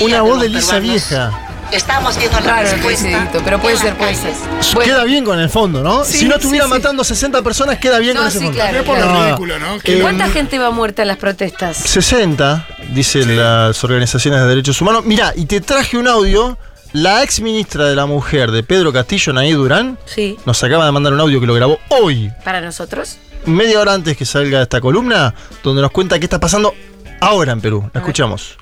Una 0.00 0.22
voz 0.22 0.40
de 0.40 0.48
Lisa 0.48 0.72
peruanos 0.72 0.92
vieja. 1.08 1.47
Estamos 1.72 2.16
viendo 2.16 2.40
la 2.40 2.62
el 2.62 2.70
respuesta. 2.70 3.28
pero 3.44 3.60
puede 3.60 3.76
ser, 3.76 3.94
puede 3.96 4.12
calles. 4.14 4.36
ser. 4.60 4.74
Bueno, 4.74 4.92
Queda 4.94 5.04
bien 5.04 5.24
con 5.24 5.38
el 5.38 5.50
fondo, 5.50 5.82
¿no? 5.82 6.02
Sí, 6.04 6.18
si 6.18 6.24
no 6.24 6.36
estuviera 6.36 6.64
sí, 6.64 6.70
sí. 6.72 6.78
matando 6.78 7.04
60 7.04 7.42
personas, 7.42 7.78
queda 7.78 7.98
bien 7.98 8.14
No, 8.14 8.20
con 8.20 8.28
ese 8.28 8.38
fondo. 8.38 8.52
claro, 8.54 8.84
por 8.84 8.98
lo 8.98 9.04
claro. 9.04 9.24
ridículo, 9.26 9.58
¿no? 9.58 9.76
Eh, 9.84 9.98
¿Cuánta 10.00 10.28
gente 10.30 10.58
va 10.58 10.70
muerta 10.70 11.02
en 11.02 11.08
las 11.08 11.18
protestas? 11.18 11.76
60, 11.76 12.66
dicen 12.92 13.36
las 13.36 13.82
organizaciones 13.84 14.40
de 14.40 14.46
derechos 14.46 14.80
humanos. 14.80 15.04
Mirá, 15.04 15.32
y 15.36 15.44
te 15.46 15.60
traje 15.60 15.98
un 15.98 16.08
audio. 16.08 16.56
La 16.94 17.22
ex 17.22 17.40
ministra 17.40 17.84
de 17.84 17.94
la 17.94 18.06
Mujer 18.06 18.50
de 18.50 18.62
Pedro 18.62 18.90
Castillo, 18.94 19.34
Naí 19.34 19.52
Durán, 19.52 19.98
Sí. 20.06 20.38
nos 20.46 20.64
acaba 20.64 20.86
de 20.86 20.92
mandar 20.92 21.12
un 21.12 21.20
audio 21.20 21.38
que 21.38 21.46
lo 21.46 21.52
grabó 21.52 21.78
hoy, 21.90 22.32
¿Para 22.44 22.62
nosotros? 22.62 23.18
media 23.44 23.78
hora 23.78 23.92
antes 23.92 24.16
que 24.16 24.24
salga 24.24 24.62
esta 24.62 24.80
columna, 24.80 25.34
donde 25.62 25.82
nos 25.82 25.90
cuenta 25.90 26.18
qué 26.18 26.24
está 26.24 26.40
pasando 26.40 26.74
ahora 27.20 27.52
en 27.52 27.60
Perú. 27.60 27.90
La 27.92 28.00
escuchamos. 28.00 28.56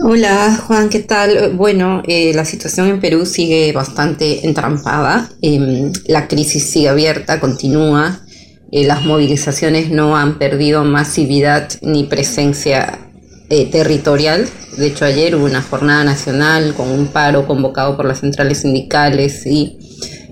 Hola 0.00 0.56
Juan, 0.66 0.88
¿qué 0.88 1.00
tal? 1.00 1.52
Bueno, 1.54 2.02
eh, 2.06 2.32
la 2.34 2.44
situación 2.44 2.88
en 2.88 3.00
Perú 3.00 3.26
sigue 3.26 3.72
bastante 3.72 4.46
entrampada, 4.46 5.28
Em, 5.42 5.92
la 6.06 6.28
crisis 6.28 6.64
sigue 6.70 6.88
abierta, 6.88 7.40
continúa, 7.40 8.20
Eh, 8.72 8.84
las 8.86 9.04
movilizaciones 9.04 9.90
no 9.90 10.16
han 10.16 10.38
perdido 10.38 10.82
masividad 10.84 11.68
ni 11.82 12.04
presencia 12.04 12.98
eh, 13.50 13.66
territorial. 13.70 14.48
De 14.78 14.86
hecho, 14.86 15.04
ayer 15.04 15.34
hubo 15.36 15.44
una 15.44 15.60
jornada 15.62 16.04
nacional 16.04 16.72
con 16.74 16.88
un 16.88 17.08
paro 17.08 17.46
convocado 17.46 17.96
por 17.96 18.06
las 18.06 18.20
centrales 18.20 18.58
sindicales 18.62 19.44
y 19.46 19.78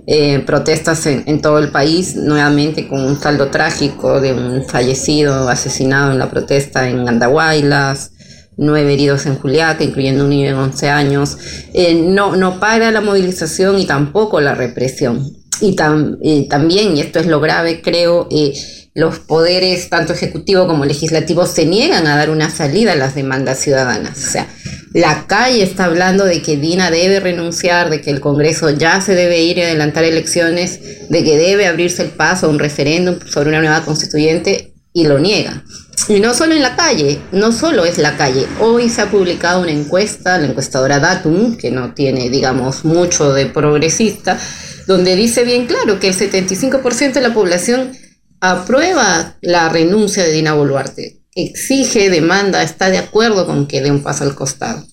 eh, 0.07 0.41
protestas 0.41 1.05
en, 1.07 1.23
en 1.27 1.41
todo 1.43 1.59
el 1.59 1.71
país, 1.71 2.17
nuevamente 2.17 2.89
con 2.89 3.05
un 3.05 3.21
saldo 3.21 3.49
trágico 3.51 4.21
de 4.21 4.33
un 4.33 4.65
fallecido 4.65 5.49
asesinado 5.51 6.13
en 6.13 6.19
la 6.19 6.31
protesta 6.31 6.89
en 6.89 7.07
Andahuaylas, 7.09 8.13
nueve 8.61 8.93
heridos 8.95 9.27
en 9.27 9.37
Juliaca, 9.37 9.83
incluyendo 9.83 10.25
un 10.25 10.31
niño 10.31 10.49
de 10.49 10.55
11 10.55 10.89
años. 10.89 11.37
Eh, 11.75 11.95
no, 11.95 12.37
no 12.37 12.61
para 12.61 12.91
la 12.91 13.01
movilización 13.01 13.79
y 13.79 13.87
tampoco 13.87 14.41
la 14.41 14.55
represión. 14.55 15.33
Y 15.61 15.75
tam- 15.77 16.19
eh, 16.23 16.47
también, 16.49 16.97
y 16.97 17.01
esto 17.01 17.19
es 17.19 17.27
lo 17.27 17.41
grave, 17.41 17.83
creo, 17.83 18.29
eh, 18.31 18.53
los 18.95 19.19
poderes, 19.21 19.89
tanto 19.89 20.13
ejecutivo 20.13 20.67
como 20.67 20.85
legislativo, 20.85 21.47
se 21.47 21.65
niegan 21.67 22.07
a 22.07 22.17
dar 22.17 22.31
una 22.31 22.51
salida 22.51 22.93
a 22.93 22.97
las 22.97 23.15
demandas 23.15 23.59
ciudadanas. 23.61 24.19
O 24.19 24.31
sea, 24.31 24.47
la 24.95 25.27
calle 25.27 25.63
está 25.63 25.85
hablando 25.85 26.25
de 26.25 26.43
que 26.43 26.57
Dina 26.57 26.91
debe 26.91 27.21
renunciar, 27.21 27.89
de 27.91 28.01
que 28.01 28.11
el 28.11 28.21
Congreso 28.21 28.71
ya 28.71 29.01
se 29.01 29.15
debe 29.15 29.43
ir 29.43 29.59
y 29.59 29.63
adelantar 29.63 30.05
elecciones, 30.05 30.81
de 31.09 31.25
que 31.25 31.37
debe 31.39 31.67
abrirse 31.67 32.03
el 32.03 32.09
paso 32.11 32.47
a 32.47 32.49
un 32.51 32.59
referéndum 32.59 33.17
sobre 33.27 33.51
una 33.51 33.61
nueva 33.61 33.85
constituyente, 33.85 34.75
y 34.93 35.05
lo 35.07 35.19
niegan. 35.21 35.63
Y 36.09 36.19
no 36.19 36.35
solo 36.35 36.55
en 36.55 36.63
la 36.63 36.77
calle, 36.77 37.21
no 37.31 37.53
solo 37.53 37.85
es 37.85 37.99
la 37.99 38.17
calle. 38.17 38.47
Hoy 38.59 38.89
se 38.89 39.03
ha 39.03 39.11
publicado 39.11 39.61
una 39.61 39.71
encuesta, 39.71 40.39
la 40.39 40.47
encuestadora 40.47 40.99
Datum, 40.99 41.57
que 41.57 41.71
no 41.71 41.95
tiene, 41.95 42.31
digamos, 42.31 42.85
mucho 42.85 43.33
de 43.33 43.47
progresista, 43.47 44.39
donde 44.87 45.15
dice 45.15 45.45
bien 45.45 45.67
claro 45.67 46.01
que 46.01 46.09
el 46.09 46.17
75% 46.17 47.13
de 47.13 47.21
la 47.21 47.35
población 47.35 47.93
aprueba 48.41 49.37
la 49.41 49.69
renuncia 49.69 50.25
de 50.25 50.33
Dina 50.33 50.55
Boluarte. 50.55 51.21
Exige, 51.35 52.11
demanda, 52.11 52.63
está 52.63 52.91
de 52.91 52.99
acuerdo 52.99 53.47
con 53.47 53.69
que 53.69 53.81
dé 53.81 53.91
un 53.91 54.03
paso 54.03 54.25
al 54.25 54.35
costado. 54.35 54.85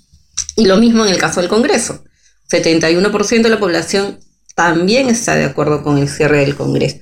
Y 0.56 0.66
lo 0.66 0.78
mismo 0.78 1.06
en 1.06 1.12
el 1.12 1.18
caso 1.18 1.40
del 1.40 1.50
Congreso. 1.50 2.04
71% 2.52 3.42
de 3.42 3.50
la 3.50 3.60
población 3.60 4.20
también 4.56 5.10
está 5.10 5.36
de 5.36 5.46
acuerdo 5.46 5.84
con 5.84 5.98
el 5.98 6.10
cierre 6.10 6.40
del 6.40 6.56
Congreso. 6.56 6.98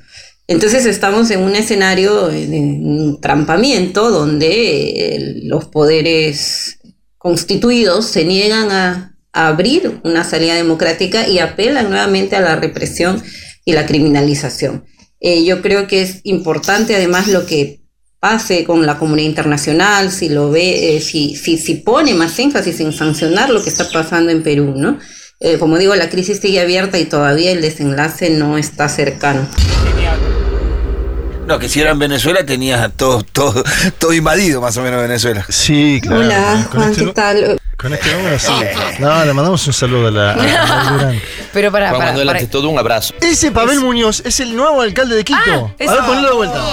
Entonces 0.47 0.85
estamos 0.85 1.31
en 1.31 1.41
un 1.41 1.55
escenario 1.55 2.27
de 2.27 2.59
un 2.59 3.19
trampamiento 3.19 4.11
donde 4.11 5.15
eh, 5.15 5.39
los 5.43 5.65
poderes 5.65 6.77
constituidos 7.17 8.05
se 8.05 8.25
niegan 8.25 8.71
a, 8.71 9.11
abrir 9.37 9.99
una 10.05 10.23
salida 10.23 10.55
democrática 10.55 11.27
y 11.27 11.39
apelan 11.39 11.89
nuevamente 11.89 12.37
a 12.37 12.41
la 12.41 12.55
represión 12.55 13.21
y 13.65 13.73
la 13.73 13.85
criminalización. 13.85 14.85
Eh, 15.19 15.43
yo 15.43 15.61
creo 15.61 15.87
que 15.87 16.03
es 16.03 16.21
importante 16.23 16.95
además 16.95 17.27
lo 17.27 17.45
que 17.45 17.81
pase 18.21 18.63
con 18.63 18.85
la 18.85 18.97
comunidad 18.97 19.27
internacional, 19.27 20.09
si 20.09 20.29
lo 20.29 20.51
ve, 20.51 20.95
eh, 20.95 21.01
si, 21.01 21.35
si, 21.35 21.57
si 21.57 21.75
pone 21.75 22.13
más 22.13 22.39
énfasis 22.39 22.79
en 22.79 22.93
sancionar 22.93 23.49
lo 23.49 23.61
que 23.61 23.69
está 23.69 23.89
pasando 23.91 24.31
en 24.31 24.41
Perú, 24.41 24.73
¿no? 24.77 24.99
Como 25.59 25.77
digo, 25.77 25.93
la 25.95 26.09
crisis 26.09 26.39
sigue 26.39 26.61
abierta 26.61 26.97
y 26.97 27.03
todavía 27.03 27.51
el 27.51 27.61
desenlace 27.61 28.29
no 28.29 28.57
está 28.57 28.87
cercano. 28.87 29.45
No, 31.45 31.59
que 31.59 31.69
si 31.69 31.79
era 31.81 31.91
en 31.91 31.99
Venezuela 31.99 32.43
tenía 32.45 32.89
todo, 32.89 33.21
todo, 33.23 33.63
todo 33.99 34.13
invadido 34.13 34.61
más 34.61 34.75
o 34.77 34.81
menos 34.81 35.01
Venezuela. 35.01 35.45
Sí, 35.49 35.99
claro. 36.01 36.21
Hola, 36.21 36.67
Con 36.71 36.79
Juan, 36.81 36.91
este 36.91 37.05
¿qué 37.05 37.13
tal? 37.13 37.61
Con 37.77 37.93
este 37.93 38.13
número 38.15 38.39
sí. 38.39 38.51
No, 38.99 39.25
le 39.25 39.33
mandamos 39.33 39.67
un 39.67 39.73
saludo 39.73 40.07
a 40.07 40.11
la. 40.11 40.31
a 40.33 40.35
la. 40.37 41.13
Pero 41.53 41.71
para, 41.71 41.89
Juan 41.89 41.99
para, 41.99 42.11
Manuel, 42.11 42.27
para- 42.27 42.39
ante 42.39 42.49
todo, 42.51 42.69
un 42.69 42.79
abrazo. 42.79 43.13
Ese 43.21 43.51
Pavel 43.51 43.79
Muñoz 43.81 44.21
es 44.25 44.39
el 44.39 44.55
nuevo 44.55 44.81
alcalde 44.81 45.15
de 45.15 45.23
Quito. 45.23 45.39
Ah, 45.45 45.83
a 45.87 45.93
ver, 45.93 46.03
ponelo 46.05 46.29
de 46.29 46.35
vuelta. 46.35 46.63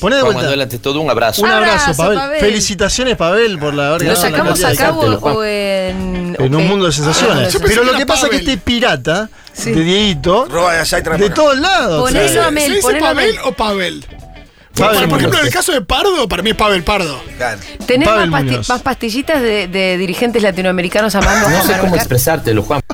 Poné 0.00 0.16
de 0.16 0.22
Juan 0.22 0.32
vuelta. 0.32 0.40
Manuel, 0.42 0.60
ante 0.62 0.78
todo, 0.78 1.00
un 1.00 1.10
abrazo. 1.10 1.42
Un 1.42 1.50
abrazo, 1.50 1.72
Abrazo, 1.82 1.96
Pavel. 2.02 2.18
Pavel. 2.18 2.40
Felicitaciones, 2.40 3.16
Pavel, 3.16 3.58
por 3.58 3.74
la 3.74 3.88
haber 3.88 4.02
¿Lo 4.02 4.14
ganado 4.14 4.22
la 4.24 4.30
sacamos 4.56 4.64
a 4.64 4.74
cabo 4.76 5.18
Juan. 5.18 5.36
o 5.36 5.44
en.? 5.44 6.36
Un 6.38 6.66
mundo 6.68 6.86
de 6.86 6.92
sensaciones. 6.92 7.58
Pero 7.66 7.84
lo 7.84 7.92
que 7.94 8.06
pasa 8.06 8.26
es 8.26 8.30
que 8.30 8.36
este 8.38 8.56
pirata 8.56 9.28
Sí. 9.52 9.70
de 9.70 9.82
Dieguito, 9.84 10.46
Roba 10.50 10.72
de 10.72 10.80
allá 10.80 10.98
y 10.98 11.02
trae 11.04 11.16
de 11.16 11.22
para 11.22 11.32
acá. 11.32 11.34
todos 11.42 11.58
lados. 11.60 12.10
Ponelo 12.10 12.42
a 12.42 12.50
Mel, 12.50 12.64
¿Se 12.72 12.74
dice 12.74 12.94
Pavel 13.00 13.36
o 13.44 13.52
Pavel? 13.52 14.04
Pavel 14.76 15.08
por, 15.08 15.18
ejemplo, 15.18 15.40
en 15.40 15.46
el 15.46 15.52
caso 15.52 15.72
de 15.72 15.80
Pardo, 15.82 16.28
para 16.28 16.42
mí 16.42 16.50
es 16.50 16.56
Pavel 16.56 16.82
Pardo. 16.82 17.22
Claro. 17.36 17.60
¿Tenés 17.86 18.08
Pavel 18.08 18.30
más, 18.30 18.42
pasti- 18.42 18.50
Muñoz. 18.50 18.68
más 18.68 18.82
pastillitas 18.82 19.40
de, 19.40 19.68
de 19.68 19.96
dirigentes 19.96 20.42
latinoamericanos 20.42 21.14
amando 21.14 21.46
a 21.46 21.50
No 21.50 21.62
sé 21.64 21.78
cómo 21.78 21.94
expresártelo, 21.96 22.62
Juan. 22.62 22.80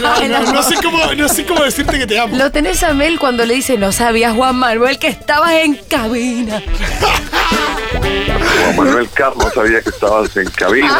No, 0.00 0.28
no, 0.28 0.52
no 0.52 0.62
sé 0.62 0.76
cómo, 0.82 1.12
no 1.14 1.28
sé 1.28 1.44
cómo 1.46 1.62
decirte 1.62 1.98
que 1.98 2.06
te 2.06 2.18
amo. 2.18 2.36
Lo 2.36 2.50
tenés 2.52 2.82
a 2.82 2.92
Mel 2.92 3.18
cuando 3.18 3.44
le 3.46 3.54
dice, 3.54 3.76
no 3.78 3.90
sabías 3.92 4.34
Juan 4.34 4.56
Manuel 4.56 4.98
que 4.98 5.08
estabas 5.08 5.52
en 5.52 5.74
cabina. 5.88 6.62
Juan 8.64 8.76
Manuel 8.76 9.08
Carlos 9.12 9.52
sabía 9.54 9.80
que 9.80 9.90
estabas 9.90 10.36
en 10.36 10.48
cabina. 10.50 10.98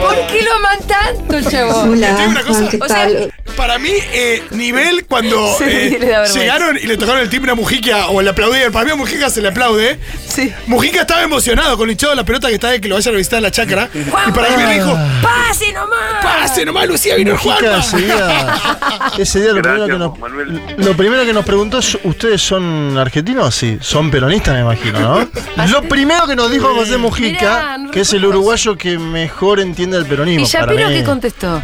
¿Por 0.00 0.26
qué 0.26 0.42
lo 0.42 0.54
aman 0.54 0.78
tanto, 0.86 1.50
chavo? 1.50 1.72
Te 1.72 1.88
digo 1.88 1.92
Hola, 1.92 2.24
una 2.28 2.42
cosa, 2.42 2.58
Juan, 2.60 2.68
¿qué 2.70 2.78
o 2.80 2.88
sea? 2.88 3.08
Para 3.56 3.78
mí, 3.78 3.90
eh, 4.12 4.42
nivel 4.50 5.04
cuando 5.06 5.54
Sí, 5.58 5.64
eh, 5.64 6.24
llegaron 6.34 6.76
y 6.76 6.86
le 6.86 6.96
tocaron 6.96 7.20
el 7.20 7.28
timbre 7.30 7.52
a 7.52 7.54
Mujica 7.54 8.08
o 8.08 8.20
le 8.22 8.30
aplaudían. 8.30 8.71
Para 8.72 8.84
mí 8.84 8.90
a 8.90 8.96
Mujica 8.96 9.30
se 9.30 9.42
le 9.42 9.48
aplaude. 9.48 9.98
Sí. 10.26 10.52
Mujica 10.66 11.02
estaba 11.02 11.22
emocionado 11.22 11.76
con 11.76 11.88
el 11.88 11.92
hinchado 11.92 12.12
de 12.12 12.16
la 12.16 12.24
pelota 12.24 12.48
que 12.48 12.54
está 12.54 12.70
de 12.70 12.80
que 12.80 12.88
lo 12.88 12.94
vayan 12.94 13.14
a 13.14 13.18
visitar 13.18 13.38
a 13.38 13.42
la 13.42 13.50
chacra. 13.50 13.88
Y 13.94 14.32
para 14.32 14.56
mí 14.56 14.64
le 14.64 14.74
dijo, 14.74 14.98
¡Pase 15.22 15.72
nomás! 15.72 16.22
pase 16.22 16.64
nomás 16.64 16.86
Lucía, 16.86 17.16
vino 17.16 17.32
Mujica 17.32 17.78
ese 17.78 17.96
día, 17.98 18.60
ese 19.18 19.40
día 19.40 19.52
lo, 19.52 19.62
Gracias, 19.62 19.88
primero 19.88 20.18
que 20.18 20.74
nos, 20.74 20.86
lo 20.86 20.96
primero 20.96 21.24
que 21.24 21.32
nos 21.32 21.44
preguntó 21.44 21.78
es, 21.78 21.98
¿ustedes 22.04 22.40
son 22.40 22.96
argentinos? 22.96 23.54
Sí, 23.54 23.78
son 23.80 24.10
peronistas 24.10 24.54
me 24.54 24.60
imagino, 24.60 24.98
¿no? 25.00 25.28
Lo 25.66 25.82
primero 25.82 26.26
que 26.26 26.36
nos 26.36 26.50
dijo 26.50 26.74
José 26.74 26.96
Mujica, 26.96 27.38
Mirá, 27.38 27.78
no 27.78 27.90
que 27.90 28.00
es 28.00 28.12
el 28.12 28.24
uruguayo 28.24 28.76
que 28.76 28.98
mejor 28.98 29.60
entiende 29.60 29.98
el 29.98 30.06
peronismo. 30.06 30.44
¿Y 30.44 30.48
Shapiro 30.48 30.74
para 30.74 30.88
mí. 30.88 30.94
qué 30.94 31.04
contestó? 31.04 31.60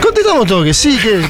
Contestamos 0.00 0.46
todo 0.46 0.62
que 0.64 0.74
sí, 0.74 0.96
que 0.98 1.26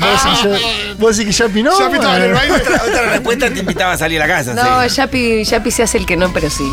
vos 0.98 1.16
decís 1.16 1.36
que 1.36 1.42
Yapi 1.44 1.62
no. 1.62 1.78
Ya 1.78 1.88
estaba 1.88 2.16
en 2.16 2.22
el 2.22 2.32
baile. 2.32 2.54
Otra, 2.56 2.82
otra 2.82 3.02
respuesta 3.10 3.50
te 3.50 3.60
invitaba 3.60 3.92
a 3.92 3.98
salir 3.98 4.20
a 4.20 4.26
la 4.26 4.34
casa. 4.34 4.54
No, 4.54 4.88
sí. 4.88 4.96
Yapi, 4.96 5.44
Yapi 5.44 5.70
se 5.70 5.82
hace 5.82 5.98
el 5.98 6.06
que 6.06 6.16
no, 6.16 6.32
pero 6.32 6.50
sí. 6.50 6.64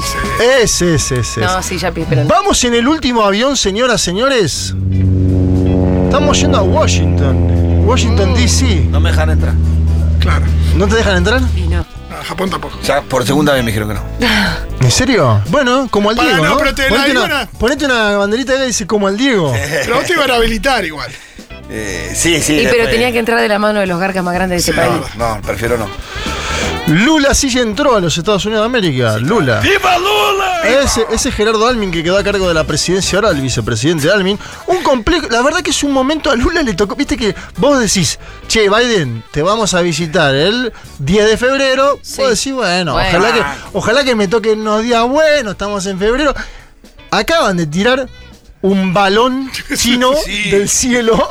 Ese, 0.61 0.95
ese, 0.95 1.19
ese. 1.19 1.41
No, 1.41 1.61
sí, 1.63 1.77
Yapi, 1.77 2.05
pero 2.07 2.23
no. 2.23 2.27
Vamos 2.27 2.63
en 2.63 2.73
el 2.73 2.87
último 2.87 3.23
avión, 3.23 3.55
señoras, 3.55 4.01
señores. 4.01 4.73
Estamos 6.05 6.39
yendo 6.39 6.57
a 6.57 6.61
Washington. 6.61 7.85
Washington, 7.85 8.33
D.C. 8.33 8.87
No 8.89 8.99
me 8.99 9.11
dejan 9.11 9.29
entrar. 9.31 9.53
Claro. 10.19 10.45
¿No 10.75 10.87
te 10.87 10.95
dejan 10.95 11.17
entrar? 11.17 11.41
Y 11.55 11.61
no. 11.61 11.85
A 12.11 12.23
Japón 12.23 12.49
tampoco. 12.49 12.77
Ya 12.83 13.01
por 13.01 13.25
segunda 13.25 13.53
vez 13.53 13.63
me 13.63 13.71
dijeron 13.71 13.89
que 13.89 13.95
no. 13.95 14.03
¿En 14.81 14.91
serio? 14.91 15.41
Bueno, 15.47 15.87
como 15.89 16.09
al 16.09 16.15
Diego, 16.15 16.37
no, 16.37 16.49
¿no? 16.51 16.57
pero 16.57 16.75
te 16.75 16.89
la 16.89 16.97
ponete, 16.97 17.17
una, 17.19 17.45
ponete 17.45 17.85
una 17.85 18.17
banderita 18.17 18.57
que 18.57 18.65
dice 18.65 18.85
como 18.85 19.07
al 19.07 19.17
Diego. 19.17 19.53
Pero 19.53 19.95
vos 19.95 20.05
te 20.05 20.13
iban 20.13 20.29
a 20.29 20.35
habilitar 20.35 20.83
igual. 20.85 21.11
Eh, 21.69 22.11
sí, 22.15 22.41
sí. 22.41 22.59
Y 22.59 22.67
pero 22.67 22.89
tenía 22.89 23.11
que 23.11 23.19
entrar 23.19 23.39
de 23.39 23.47
la 23.47 23.59
mano 23.59 23.79
de 23.79 23.87
los 23.87 23.99
garcas 23.99 24.23
más 24.23 24.33
grandes 24.33 24.65
de 24.65 24.71
este 24.71 24.81
país. 24.81 25.01
No, 25.15 25.35
no, 25.35 25.41
prefiero 25.41 25.77
no. 25.77 25.87
Lula 26.87 27.35
sí 27.35 27.49
ya 27.49 27.61
entró 27.61 27.95
a 27.95 27.99
los 27.99 28.17
Estados 28.17 28.43
Unidos 28.45 28.63
de 28.63 28.65
América. 28.65 29.17
Lula. 29.19 29.59
¡Viva 29.59 29.97
Lula! 29.99 30.61
Ese, 30.63 31.05
ese 31.11 31.31
Gerardo 31.31 31.67
Almin 31.67 31.91
que 31.91 32.01
quedó 32.03 32.17
a 32.17 32.23
cargo 32.23 32.47
de 32.47 32.55
la 32.55 32.63
presidencia 32.63 33.17
ahora, 33.19 33.29
el 33.29 33.41
vicepresidente 33.41 34.09
Almin. 34.09 34.39
Un 34.65 34.81
complejo. 34.81 35.27
La 35.29 35.43
verdad 35.43 35.59
que 35.61 35.69
es 35.69 35.83
un 35.83 35.91
momento 35.91 36.31
a 36.31 36.35
Lula 36.35 36.63
le 36.63 36.73
tocó. 36.73 36.95
Viste 36.95 37.15
que 37.15 37.35
vos 37.57 37.79
decís, 37.79 38.17
che, 38.47 38.67
Biden, 38.69 39.23
te 39.31 39.43
vamos 39.43 39.75
a 39.75 39.81
visitar 39.81 40.33
el 40.33 40.73
10 40.97 41.29
de 41.29 41.37
febrero. 41.37 41.99
Sí. 42.01 42.21
Vos 42.21 42.29
decís, 42.31 42.53
bueno, 42.53 42.93
Bueno. 42.93 43.09
Ojalá, 43.19 43.33
que, 43.33 43.43
ojalá 43.73 44.03
que 44.03 44.15
me 44.15 44.27
toquen 44.27 44.61
unos 44.61 44.81
días 44.81 45.07
buenos, 45.07 45.51
estamos 45.51 45.85
en 45.85 45.99
febrero. 45.99 46.33
Acaban 47.11 47.57
de 47.57 47.67
tirar 47.67 48.07
un 48.61 48.93
balón 48.93 49.49
chino 49.75 50.11
Sí. 50.25 50.49
del 50.51 50.67
cielo 50.67 51.29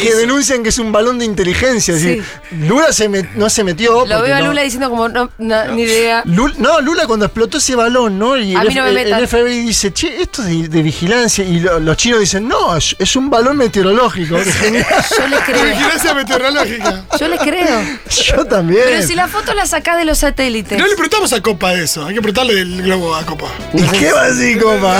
que 0.00 0.14
denuncian 0.14 0.62
que 0.62 0.68
es 0.68 0.78
un 0.78 0.92
balón 0.92 1.18
de 1.18 1.24
inteligencia. 1.24 1.94
Es 1.94 2.02
decir, 2.02 2.24
Lula 2.52 2.92
se 2.92 3.08
met- 3.10 3.30
no 3.34 3.50
se 3.50 3.64
metió. 3.64 4.06
Lo 4.06 4.22
veo 4.22 4.36
a 4.36 4.40
no- 4.40 4.46
Lula 4.48 4.62
diciendo 4.62 4.88
como, 4.88 5.08
no, 5.08 5.30
no, 5.38 5.64
ni 5.72 5.82
idea. 5.82 6.22
Lula- 6.24 6.54
no, 6.58 6.80
Lula 6.80 7.06
cuando 7.06 7.26
explotó 7.26 7.58
ese 7.58 7.74
balón, 7.74 8.18
¿no? 8.18 8.36
Y 8.36 8.54
A 8.54 8.62
el, 8.62 8.68
mí 8.68 8.74
no 8.74 8.82
me 8.84 8.88
el- 8.90 8.94
metan. 8.94 9.18
el 9.20 9.26
FBI 9.28 9.62
dice, 9.66 9.92
che, 9.92 10.22
esto 10.22 10.42
es 10.42 10.48
de, 10.48 10.68
de 10.68 10.82
vigilancia. 10.82 11.44
Y 11.44 11.60
lo- 11.60 11.80
los 11.80 11.96
chinos 11.96 12.20
dicen, 12.20 12.46
no, 12.46 12.76
es, 12.76 12.94
es 12.98 13.16
un 13.16 13.28
balón 13.28 13.56
meteorológico. 13.56 14.36
Yo 14.38 15.26
les 15.28 15.40
creo. 15.44 15.64
Vigilancia 15.64 16.14
meteorológica. 16.14 17.04
Yo 17.18 17.28
les 17.28 17.40
creo. 17.40 17.80
Yo 18.08 18.44
también. 18.46 18.82
Pero 18.84 19.02
si 19.06 19.14
la 19.14 19.26
foto 19.26 19.52
la 19.54 19.66
sacás 19.66 19.96
de 19.96 20.04
los 20.04 20.18
satélites. 20.18 20.78
No 20.78 20.86
le 20.86 20.94
preguntamos 20.94 21.32
a 21.32 21.40
Copa 21.40 21.70
de 21.74 21.84
eso. 21.84 22.06
Hay 22.06 22.14
que 22.14 22.20
preguntarle 22.22 22.54
del 22.54 22.82
globo 22.82 23.14
a 23.16 23.24
Copa. 23.26 23.46
¿Y 23.74 23.82
qué 23.98 24.12
va 24.12 24.22
a 24.22 24.30
decir, 24.30 24.60
copa? 24.62 24.96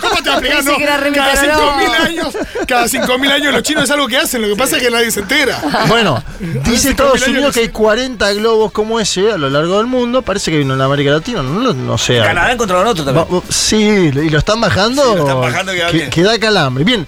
¿Cómo 0.00 0.22
te 0.22 0.30
va 0.30 0.36
a? 0.36 0.40
Pensé 0.40 0.62
No, 0.64 0.75
que 0.76 0.82
era 0.84 0.96
re 0.96 1.12
cada 1.12 1.32
meteorólogo. 1.34 1.72
5.000 1.72 2.00
años, 2.06 2.36
cada 2.66 2.84
5.000 2.86 3.30
años 3.32 3.52
los 3.54 3.62
chinos 3.62 3.84
es 3.84 3.90
algo 3.90 4.06
que 4.08 4.16
hacen. 4.16 4.42
Lo 4.42 4.48
que 4.48 4.56
pasa 4.56 4.76
es 4.76 4.82
que 4.82 4.90
nadie 4.90 5.10
se 5.10 5.20
entera. 5.20 5.60
Bueno, 5.88 6.22
dice 6.64 6.90
Estados 6.90 7.20
5.000 7.22 7.30
Unidos 7.30 7.54
que 7.54 7.60
hay 7.60 7.68
40 7.68 8.32
globos 8.34 8.72
como 8.72 8.98
ese 9.00 9.32
a 9.32 9.36
lo 9.38 9.48
largo 9.50 9.78
del 9.78 9.86
mundo. 9.86 10.22
Parece 10.22 10.50
que 10.50 10.58
vino 10.58 10.74
en 10.74 10.80
América 10.80 11.10
Latina, 11.10 11.42
no, 11.42 11.52
no, 11.60 11.72
no 11.72 11.98
sé. 11.98 12.18
Canadá 12.18 12.52
encontraron 12.52 12.86
otro 12.86 13.04
también. 13.04 13.26
Va- 13.32 13.42
sí, 13.48 13.76
y 13.76 14.30
lo 14.30 14.38
están 14.38 14.60
bajando. 14.60 15.02
Sí, 15.02 15.08
lo 15.16 15.20
están 15.22 15.40
bajando, 15.40 15.72
queda 15.72 15.86
que, 15.90 15.96
bien. 15.96 16.10
que 16.10 16.22
da 16.22 16.38
calambre. 16.38 16.84
Bien. 16.84 17.06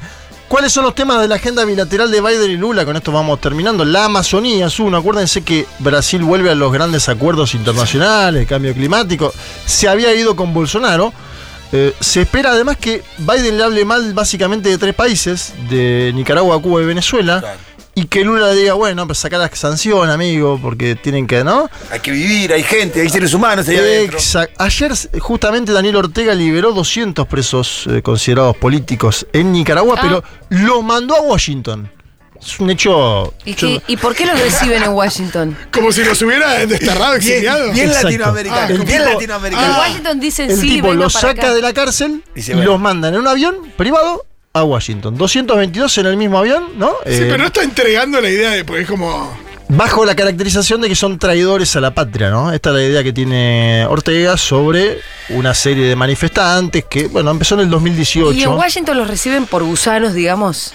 ¿Cuáles 0.48 0.72
son 0.72 0.82
los 0.84 0.94
temas 0.94 1.20
de 1.20 1.28
la 1.28 1.34
agenda 1.34 1.62
bilateral 1.66 2.10
de 2.10 2.22
Biden 2.22 2.50
y 2.50 2.56
Lula? 2.56 2.86
Con 2.86 2.96
esto 2.96 3.12
vamos 3.12 3.38
terminando. 3.38 3.84
La 3.84 4.06
Amazonía 4.06 4.68
es 4.68 4.80
uno. 4.80 4.96
Acuérdense 4.96 5.42
que 5.42 5.66
Brasil 5.78 6.22
vuelve 6.24 6.50
a 6.50 6.54
los 6.54 6.72
grandes 6.72 7.06
acuerdos 7.10 7.54
internacionales, 7.54 8.46
cambio 8.48 8.72
climático. 8.72 9.30
Se 9.66 9.88
había 9.90 10.14
ido 10.14 10.36
con 10.36 10.54
Bolsonaro. 10.54 11.12
Eh, 11.72 11.94
se 12.00 12.22
espera 12.22 12.52
además 12.52 12.76
que 12.78 13.02
Biden 13.18 13.58
le 13.58 13.64
hable 13.64 13.84
mal 13.84 14.14
básicamente 14.14 14.68
de 14.70 14.78
tres 14.78 14.94
países, 14.94 15.52
de 15.68 16.12
Nicaragua, 16.14 16.60
Cuba 16.62 16.82
y 16.82 16.86
Venezuela. 16.86 17.40
Claro. 17.40 17.58
Y 17.94 18.04
que 18.04 18.22
Lula 18.22 18.52
le 18.52 18.60
diga, 18.60 18.74
bueno, 18.74 19.06
pues 19.08 19.18
sacar 19.18 19.40
la 19.40 19.50
sanción, 19.52 20.08
amigo, 20.08 20.56
porque 20.62 20.94
tienen 20.94 21.26
que, 21.26 21.42
¿no? 21.42 21.68
Hay 21.90 21.98
que 21.98 22.12
vivir, 22.12 22.52
hay 22.52 22.62
gente, 22.62 23.00
hay 23.00 23.08
seres 23.10 23.34
humanos. 23.34 23.68
Exacto. 23.68 24.54
Ayer 24.62 24.92
justamente 25.18 25.72
Daniel 25.72 25.96
Ortega 25.96 26.32
liberó 26.32 26.70
200 26.72 27.26
presos 27.26 27.88
eh, 27.90 28.00
considerados 28.00 28.56
políticos 28.56 29.26
en 29.32 29.50
Nicaragua, 29.50 29.96
Ah. 29.98 30.00
pero 30.00 30.24
lo 30.62 30.80
mandó 30.82 31.16
a 31.16 31.22
Washington. 31.22 31.90
Es 32.40 32.60
un 32.60 32.70
hecho... 32.70 33.34
¿Y, 33.44 33.54
qué- 33.54 33.82
¿Y 33.88 33.96
por 33.96 34.14
qué 34.14 34.24
los 34.26 34.38
reciben 34.40 34.82
en 34.82 34.90
Washington? 34.90 35.56
Como 35.72 35.90
si 35.92 36.04
los 36.04 36.20
hubiera 36.22 36.64
desterrado, 36.66 37.18
Bien, 37.18 37.32
exiliado. 37.32 37.72
bien 37.72 37.92
latinoamericano, 37.92 38.60
Ah, 38.60 38.66
el 38.70 38.78
bien 38.84 38.98
tipo- 39.02 39.12
latinoamericano. 39.12 39.66
En 39.66 39.78
Washington 39.78 40.20
dicen 40.20 40.50
El 40.50 40.56
sí, 40.56 40.68
tipo 40.68 40.86
vengan 40.88 41.00
los 41.00 41.12
para 41.14 41.28
saca 41.28 41.42
acá. 41.46 41.54
de 41.54 41.62
la 41.62 41.72
cárcel 41.72 42.22
Y 42.34 42.52
los 42.52 42.80
mandan 42.80 43.14
en 43.14 43.20
un 43.20 43.26
avión 43.28 43.56
privado 43.76 44.24
a 44.52 44.62
Washington. 44.64 45.16
222 45.18 45.98
en 45.98 46.06
el 46.06 46.16
mismo 46.16 46.38
avión, 46.38 46.64
¿no? 46.78 46.90
Sí, 47.04 47.12
Eh, 47.14 47.26
pero 47.28 47.38
no 47.38 47.46
está 47.46 47.62
entregando 47.62 48.20
la 48.20 48.30
idea 48.30 48.50
de, 48.52 48.64
porque 48.64 48.82
es 48.82 48.88
como. 48.88 49.36
Bajo 49.70 50.06
la 50.06 50.16
caracterización 50.16 50.80
de 50.80 50.88
que 50.88 50.94
son 50.94 51.18
traidores 51.18 51.76
a 51.76 51.80
la 51.82 51.92
patria, 51.92 52.30
¿no? 52.30 52.50
Esta 52.54 52.70
es 52.70 52.76
la 52.76 52.82
idea 52.82 53.02
que 53.04 53.12
tiene 53.12 53.84
Ortega 53.86 54.38
sobre 54.38 55.00
una 55.28 55.52
serie 55.52 55.84
de 55.86 55.94
manifestantes 55.94 56.86
que, 56.88 57.06
bueno, 57.08 57.30
empezó 57.30 57.54
en 57.56 57.60
el 57.60 57.70
2018. 57.70 58.32
Y 58.32 58.44
en 58.44 58.48
Washington 58.52 58.96
los 58.96 59.06
reciben 59.08 59.44
por 59.44 59.62
gusanos, 59.64 60.14
digamos. 60.14 60.72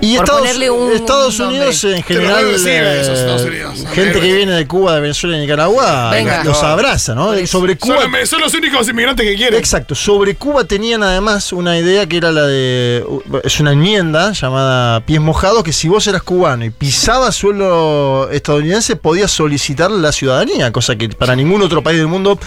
Y 0.00 0.16
Por 0.16 0.24
Estados, 0.24 0.40
ponerle 0.42 0.70
un 0.70 0.92
Estados 0.92 1.38
nombre. 1.38 1.58
Unidos 1.60 1.84
en 1.84 2.02
general, 2.02 2.44
recibe 2.50 2.76
eh, 2.76 3.00
esos 3.00 3.18
Estados 3.18 3.42
Unidos. 3.44 3.84
gente 3.94 4.20
que 4.20 4.34
viene 4.34 4.52
de 4.52 4.66
Cuba, 4.66 4.94
de 4.96 5.00
Venezuela 5.00 5.38
y 5.38 5.40
Nicaragua, 5.40 6.10
Venga. 6.10 6.44
los 6.44 6.62
abraza, 6.62 7.14
¿no? 7.14 7.34
Sobre 7.46 7.78
Son, 7.78 7.88
Cuba, 7.94 8.06
los- 8.06 8.28
son 8.28 8.40
los 8.42 8.52
únicos 8.52 8.86
inmigrantes 8.86 9.26
que 9.26 9.34
quieren. 9.34 9.58
exacto, 9.58 9.94
sobre 9.94 10.34
Cuba 10.34 10.64
tenían 10.64 11.02
además 11.02 11.54
una 11.54 11.78
idea 11.78 12.06
que 12.06 12.18
era 12.18 12.32
la 12.32 12.42
de, 12.46 13.02
es 13.44 13.60
una 13.60 13.72
enmienda 13.72 14.32
llamada 14.32 15.00
pies 15.06 15.22
mojados, 15.22 15.62
que 15.64 15.72
si 15.72 15.88
vos 15.88 16.06
eras 16.06 16.22
cubano 16.22 16.66
y 16.66 16.70
pisabas 16.70 17.34
suelo 17.34 18.28
estadounidense, 18.30 18.96
podías 18.96 19.30
solicitar 19.30 19.90
la 19.90 20.12
ciudadanía, 20.12 20.70
cosa 20.70 20.96
que 20.96 21.08
para 21.08 21.34
ningún 21.34 21.62
otro 21.62 21.82
país 21.82 21.96
del 21.96 22.08
mundo 22.08 22.38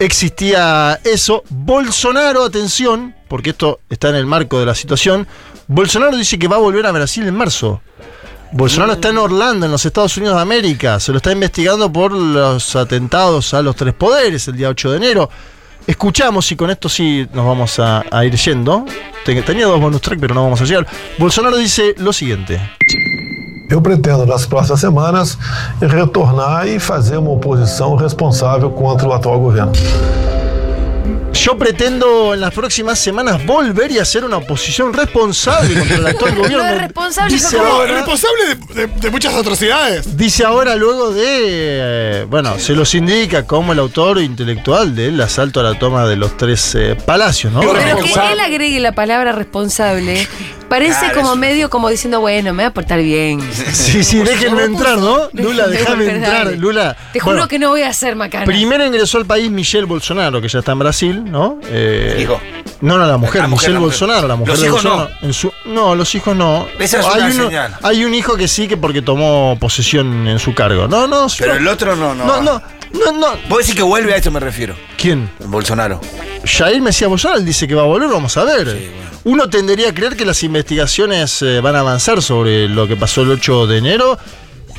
existía 0.00 0.98
eso. 1.04 1.44
Bolsonaro, 1.48 2.42
atención, 2.44 3.14
porque 3.28 3.50
esto 3.50 3.78
está 3.88 4.08
en 4.08 4.16
el 4.16 4.26
marco 4.26 4.58
de 4.58 4.66
la 4.66 4.74
situación, 4.74 5.26
Bolsonaro 5.66 6.16
dice 6.16 6.38
que 6.38 6.48
va 6.48 6.56
a 6.56 6.60
volver 6.60 6.86
a 6.86 6.92
Brasil 6.92 7.26
en 7.26 7.34
marzo. 7.34 7.80
Bolsonaro 8.52 8.92
está 8.92 9.08
en 9.08 9.18
Orlando, 9.18 9.66
en 9.66 9.72
los 9.72 9.84
Estados 9.84 10.16
Unidos 10.16 10.36
de 10.36 10.42
América. 10.42 11.00
Se 11.00 11.10
lo 11.10 11.16
está 11.18 11.32
investigando 11.32 11.90
por 11.92 12.12
los 12.12 12.76
atentados 12.76 13.52
a 13.54 13.62
los 13.62 13.74
tres 13.74 13.94
poderes 13.94 14.46
el 14.48 14.56
día 14.56 14.68
8 14.68 14.90
de 14.92 14.96
enero. 14.98 15.30
Escuchamos 15.86 16.50
y 16.52 16.56
con 16.56 16.70
esto 16.70 16.88
sí 16.88 17.26
nos 17.34 17.44
vamos 17.46 17.78
a, 17.78 18.04
a 18.10 18.24
ir 18.24 18.34
yendo. 18.36 18.84
Ten- 19.24 19.44
Tenía 19.44 19.66
dos 19.66 19.80
bonus 19.80 20.00
track, 20.00 20.18
pero 20.20 20.34
no 20.34 20.44
vamos 20.44 20.60
a 20.60 20.64
llegar. 20.64 20.86
Bolsonaro 21.18 21.56
dice 21.56 21.94
lo 21.98 22.12
siguiente. 22.12 22.60
Eu 23.70 23.80
pretendo, 23.80 24.24
nas 24.26 24.46
próximas 24.46 24.78
semanas, 24.80 25.38
retornar 25.80 26.68
e 26.68 26.78
fazer 26.78 27.16
uma 27.16 27.30
oposição 27.32 27.96
responsável 27.96 28.70
contra 28.70 29.08
o 29.08 29.12
atual 29.14 29.40
governo. 29.40 29.72
Yo 31.34 31.58
pretendo 31.58 32.32
en 32.32 32.40
las 32.40 32.54
próximas 32.54 32.98
semanas 32.98 33.44
volver 33.44 33.90
y 33.92 33.98
hacer 33.98 34.24
una 34.24 34.38
oposición 34.38 34.92
responsable 34.94 35.74
contra 35.78 35.96
el 35.96 36.06
actual 36.06 36.34
gobierno. 36.36 36.78
Responsable 36.78 37.34
dice 37.34 37.56
No, 37.58 37.64
ahora, 37.66 37.92
responsable 37.92 38.42
de, 38.46 38.86
de- 38.86 39.00
de 39.00 39.10
muchas 39.10 39.34
atrocidades. 39.34 40.16
dice 40.16 40.44
ahora 40.44 40.74
luego 40.76 41.10
de, 41.12 41.24
eh, 41.26 42.26
bueno, 42.30 42.58
se 42.58 42.72
los 42.74 42.94
indica 42.94 43.46
como 43.46 43.72
el 43.72 43.78
autor 43.80 44.20
intelectual 44.20 44.94
del 44.94 45.20
asalto 45.20 45.60
a 45.60 45.64
la 45.64 45.78
toma 45.78 46.06
de 46.06 46.16
los 46.16 46.36
tres 46.36 46.74
eh, 46.76 46.96
palacios, 47.04 47.52
¿no? 47.52 47.60
Pero 47.60 47.98
que 47.98 48.12
él 48.32 48.40
agregue 48.40 48.80
la 48.80 48.92
palabra 48.92 49.32
responsable 49.32 50.26
parece 50.68 50.98
Claro, 51.00 51.20
como 51.22 51.36
medio 51.36 51.70
como 51.70 51.88
diciendo, 51.88 52.20
bueno, 52.20 52.52
me 52.52 52.62
voy 52.62 52.68
a 52.68 52.74
portar 52.74 53.00
bien. 53.00 53.40
Sí, 53.72 54.02
sí, 54.04 54.18
déjenme 54.18 54.64
entrar, 54.64 54.98
¿no? 54.98 55.28
Lula, 55.32 55.66
déjame 55.68 56.08
entrar. 56.10 56.52
Lula. 56.56 56.96
Te 57.12 57.20
juro 57.20 57.34
Bueno, 57.36 57.48
que 57.48 57.58
no 57.58 57.70
voy 57.70 57.82
a 57.82 57.92
ser 57.92 58.16
macana. 58.16 58.44
Primero 58.44 58.84
ingresó 58.84 59.18
al 59.18 59.26
país 59.26 59.50
Michelle 59.50 59.84
Bolsonaro, 59.86 60.40
que 60.40 60.48
ya 60.48 60.58
está 60.60 60.72
en 60.72 60.78
Brasil, 60.78 61.24
¿no? 61.24 61.58
Eh, 61.66 62.18
Hijo. 62.20 62.40
No, 62.80 62.98
no, 62.98 63.06
la 63.06 63.16
mujer, 63.16 63.42
La 63.42 63.48
mujer, 63.48 63.70
Michelle 63.70 63.74
la 63.74 63.80
mujer. 63.80 63.90
Bolsonaro, 63.90 64.28
la 64.28 64.36
mujer 64.36 64.52
Los 64.54 64.60
de 64.60 64.66
hijos 64.66 64.82
Bolsonaro. 64.82 65.10
En 65.22 65.32
su- 65.32 65.52
no, 65.66 65.94
los 65.94 66.14
hijos 66.14 66.36
no. 66.36 66.66
Esa 66.78 67.00
es 67.00 67.06
hay, 67.06 67.20
una 67.22 67.34
uno- 67.34 67.44
señal. 67.46 67.76
hay 67.82 68.04
un 68.04 68.14
hijo 68.14 68.36
que 68.36 68.46
sí, 68.48 68.68
que 68.68 68.76
porque 68.76 69.00
tomó 69.02 69.56
posesión 69.58 70.26
en 70.28 70.38
su 70.38 70.54
cargo. 70.54 70.86
No, 70.88 71.06
no, 71.06 71.26
Pero 71.38 71.54
no, 71.54 71.60
el 71.60 71.68
otro 71.68 71.96
no, 71.96 72.14
no. 72.14 72.26
no, 72.26 72.42
no, 72.42 72.62
no, 72.92 73.12
no. 73.12 73.26
Vos 73.48 73.58
decís 73.60 73.74
que 73.74 73.82
vuelve 73.82 74.12
a 74.12 74.16
eso 74.16 74.30
me 74.30 74.40
refiero. 74.40 74.74
¿Quién? 74.98 75.30
Bolsonaro. 75.46 76.00
Jair 76.44 76.82
Mesías 76.82 77.08
Bolsonaro 77.08 77.40
él 77.40 77.46
dice 77.46 77.66
que 77.66 77.74
va 77.74 77.82
a 77.82 77.86
volver, 77.86 78.08
vamos 78.10 78.36
a 78.36 78.44
ver. 78.44 78.64
bueno. 78.64 79.13
Uno 79.24 79.48
tendería 79.48 79.90
a 79.90 79.94
creer 79.94 80.16
que 80.16 80.24
las 80.24 80.42
investigaciones 80.42 81.40
eh, 81.42 81.60
van 81.60 81.76
a 81.76 81.80
avanzar 81.80 82.22
sobre 82.22 82.68
lo 82.68 82.86
que 82.86 82.96
pasó 82.96 83.22
el 83.22 83.30
8 83.30 83.66
de 83.66 83.78
enero 83.78 84.18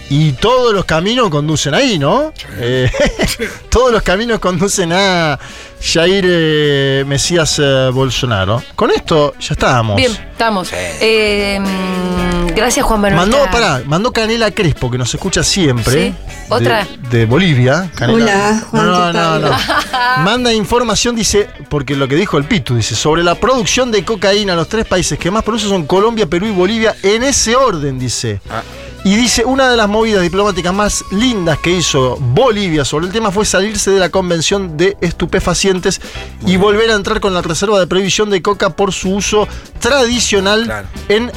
y 0.10 0.34
todos 0.34 0.74
los 0.74 0.86
caminos 0.86 1.30
conducen 1.30 1.74
ahí, 1.74 1.98
¿no? 1.98 2.32
Eh, 2.58 2.90
todos 3.70 3.92
los 3.92 4.04
caminos 4.04 4.40
conducen 4.40 4.92
a 4.94 5.40
Jair 5.82 6.26
eh, 6.28 7.04
Mesías 7.08 7.60
eh, 7.60 7.90
Bolsonaro. 7.92 8.62
Con 8.76 8.92
esto 8.92 9.34
ya 9.40 9.54
estábamos. 9.54 9.96
Bien, 9.96 10.12
estamos. 10.12 10.70
Eh, 10.74 11.60
mm, 11.60 12.45
gracias, 12.56 12.86
Juan 12.86 13.02
Manuel. 13.02 13.30
Mandó, 13.30 13.52
pará, 13.52 13.82
mandó 13.86 14.12
Canela 14.12 14.52
Crespo, 14.52 14.90
que 14.90 14.98
nos 14.98 15.14
escucha 15.14 15.44
siempre. 15.44 16.10
Sí. 16.10 16.16
¿Otra? 16.50 16.86
De, 17.10 17.20
de 17.20 17.26
Bolivia. 17.26 17.90
Canela. 17.96 18.16
Hola, 18.24 18.64
Juan, 18.72 18.86
No, 18.86 18.92
¿qué 18.94 19.00
no, 19.06 19.12
tal? 19.14 19.42
no. 19.42 19.52
Manda 20.24 20.54
información, 20.54 21.16
dice, 21.16 21.50
porque 21.70 21.96
lo 21.96 22.08
que 22.08 22.16
dijo 22.16 22.38
el 22.38 22.46
Pitu, 22.46 22.76
dice, 22.76 22.96
sobre 22.96 23.24
la 23.24 23.36
producción 23.36 23.92
de 23.92 24.04
cocaína, 24.06 24.56
los 24.56 24.68
tres 24.70 24.86
países 24.86 25.18
que 25.20 25.30
más 25.32 25.44
producen 25.44 25.70
son 25.70 25.86
Colombia, 25.86 26.26
Perú 26.28 26.46
y 26.48 26.52
Bolivia, 26.52 26.96
en 27.04 27.24
ese 27.24 27.56
orden, 27.56 28.00
dice. 28.00 28.40
Ah. 28.50 28.62
Y 29.04 29.16
dice, 29.18 29.46
una 29.46 29.70
de 29.70 29.78
las 29.78 29.88
movidas 29.88 30.24
diplomáticas 30.24 30.74
más 30.74 31.06
lindas 31.12 31.60
que 31.60 31.70
hizo 31.70 32.18
Bolivia 32.20 32.84
sobre 32.84 33.06
el 33.06 33.12
tema 33.14 33.30
fue 33.30 33.46
salirse 33.46 33.92
de 33.92 34.00
la 34.00 34.10
convención 34.10 34.78
de 34.78 34.98
estupefacientes 35.00 36.02
y 36.48 36.58
volver 36.58 36.90
a 36.90 36.96
entrar 36.96 37.20
con 37.20 37.32
la 37.36 37.44
reserva 37.44 37.80
de 37.80 37.86
prohibición 37.86 38.32
de 38.32 38.42
coca 38.42 38.72
por 38.72 38.92
su 38.94 39.12
uso 39.14 39.48
tradicional 39.80 40.64
Claro. 40.66 40.88
en 41.10 41.32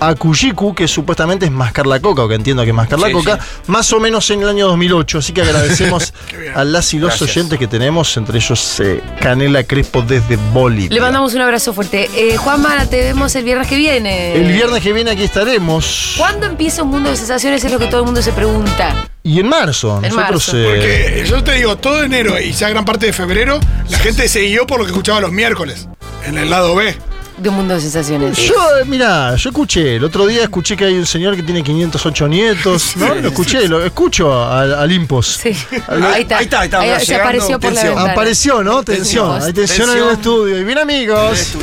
Akujiku, 0.00 0.74
que 0.74 0.86
supuestamente 0.88 1.46
es 1.46 1.52
mascar 1.52 1.86
la 1.86 2.00
coca, 2.00 2.22
o 2.22 2.28
que 2.28 2.34
entiendo 2.34 2.62
que 2.64 2.70
es 2.70 2.74
mascar 2.74 2.98
la 2.98 3.08
Sí, 3.08 3.12
coca, 3.12 3.38
más 3.66 3.92
o 3.92 4.00
menos 4.00 4.28
en 4.30 4.42
el 4.42 4.48
año 4.48 4.66
2008. 4.68 5.18
Así 5.18 5.32
que 5.32 5.42
agradecemos 5.42 6.12
a 6.54 6.64
las 6.64 6.92
y 6.94 6.98
los 6.98 7.10
Gracias. 7.10 7.30
oyentes 7.36 7.58
que 7.58 7.66
tenemos, 7.66 8.16
entre 8.16 8.38
ellos 8.38 8.80
eh, 8.80 9.00
Canela 9.20 9.64
Crespo 9.64 10.02
desde 10.02 10.36
Bolivia. 10.52 10.90
Le 10.94 11.00
mandamos 11.00 11.34
un 11.34 11.40
abrazo 11.40 11.72
fuerte. 11.72 12.08
Eh, 12.14 12.36
Juanma, 12.36 12.86
te 12.86 12.98
vemos 13.02 13.34
el 13.36 13.44
viernes 13.44 13.68
que 13.68 13.76
viene. 13.76 14.34
El 14.36 14.52
viernes 14.52 14.82
que 14.82 14.92
viene 14.92 15.10
aquí 15.10 15.22
estaremos. 15.24 16.14
¿Cuándo 16.18 16.46
empieza 16.46 16.82
un 16.82 16.90
mundo 16.90 17.10
de 17.10 17.16
sensaciones? 17.16 17.64
Es 17.64 17.72
lo 17.72 17.78
que 17.78 17.86
todo 17.86 18.00
el 18.00 18.06
mundo 18.06 18.22
se 18.22 18.32
pregunta. 18.32 19.06
Y 19.22 19.38
en 19.38 19.48
marzo, 19.48 19.96
En 20.02 20.14
nosotros. 20.14 20.16
marzo. 20.54 20.56
eh, 20.56 20.64
Porque 20.64 21.24
yo 21.28 21.44
te 21.44 21.52
digo, 21.52 21.76
todo 21.76 22.02
enero 22.02 22.40
y 22.40 22.52
ya 22.52 22.70
gran 22.70 22.84
parte 22.86 23.06
de 23.06 23.12
febrero, 23.12 23.60
la 23.90 23.98
gente 23.98 24.26
se 24.28 24.40
guió 24.42 24.66
por 24.66 24.78
lo 24.78 24.84
que 24.86 24.92
escuchaba 24.92 25.20
los 25.20 25.30
miércoles, 25.30 25.88
en 26.24 26.38
el 26.38 26.48
lado 26.48 26.74
B. 26.74 26.96
De 27.40 27.48
un 27.48 27.54
mundo 27.54 27.74
de 27.74 27.80
sensaciones. 27.80 28.36
Yo, 28.36 28.52
eh, 28.80 28.84
mira, 28.86 29.34
yo 29.34 29.48
escuché, 29.48 29.96
el 29.96 30.04
otro 30.04 30.26
día 30.26 30.42
escuché 30.42 30.76
que 30.76 30.84
hay 30.84 30.94
un 30.98 31.06
señor 31.06 31.36
que 31.36 31.42
tiene 31.42 31.62
508 31.62 32.28
nietos, 32.28 32.96
¿no? 32.96 33.14
Lo 33.14 33.28
escuché, 33.28 33.66
lo 33.66 33.82
escucho 33.84 34.46
al, 34.46 34.74
al 34.74 34.92
Impos. 34.92 35.38
Sí. 35.42 35.56
Ahí 35.88 36.22
está. 36.22 36.36
Ahí 36.38 36.44
está, 36.44 36.60
ahí 36.60 36.64
está, 36.66 36.80
Ahí 36.80 37.06
se 37.06 37.14
apareció 37.14 37.58
por 37.58 37.72
la 37.72 37.80
tensión. 37.80 37.94
ventana. 37.94 38.12
Apareció, 38.12 38.62
¿no? 38.62 38.82
Tensión, 38.82 39.42
hay 39.42 39.52
tensión 39.54 39.88
en 39.90 39.96
el 39.96 40.02
Tensión. 40.02 40.18
estudio. 40.20 40.58
Y 40.58 40.64
bien 40.64 40.78
amigos, 40.78 41.54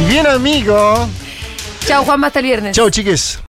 y 0.00 0.04
bien 0.10 0.26
amigos. 0.26 1.00
Chao, 1.86 2.02
Juanma, 2.04 2.28
hasta 2.28 2.38
el 2.38 2.46
viernes. 2.46 2.74
Chao, 2.74 2.88
chiques. 2.88 3.38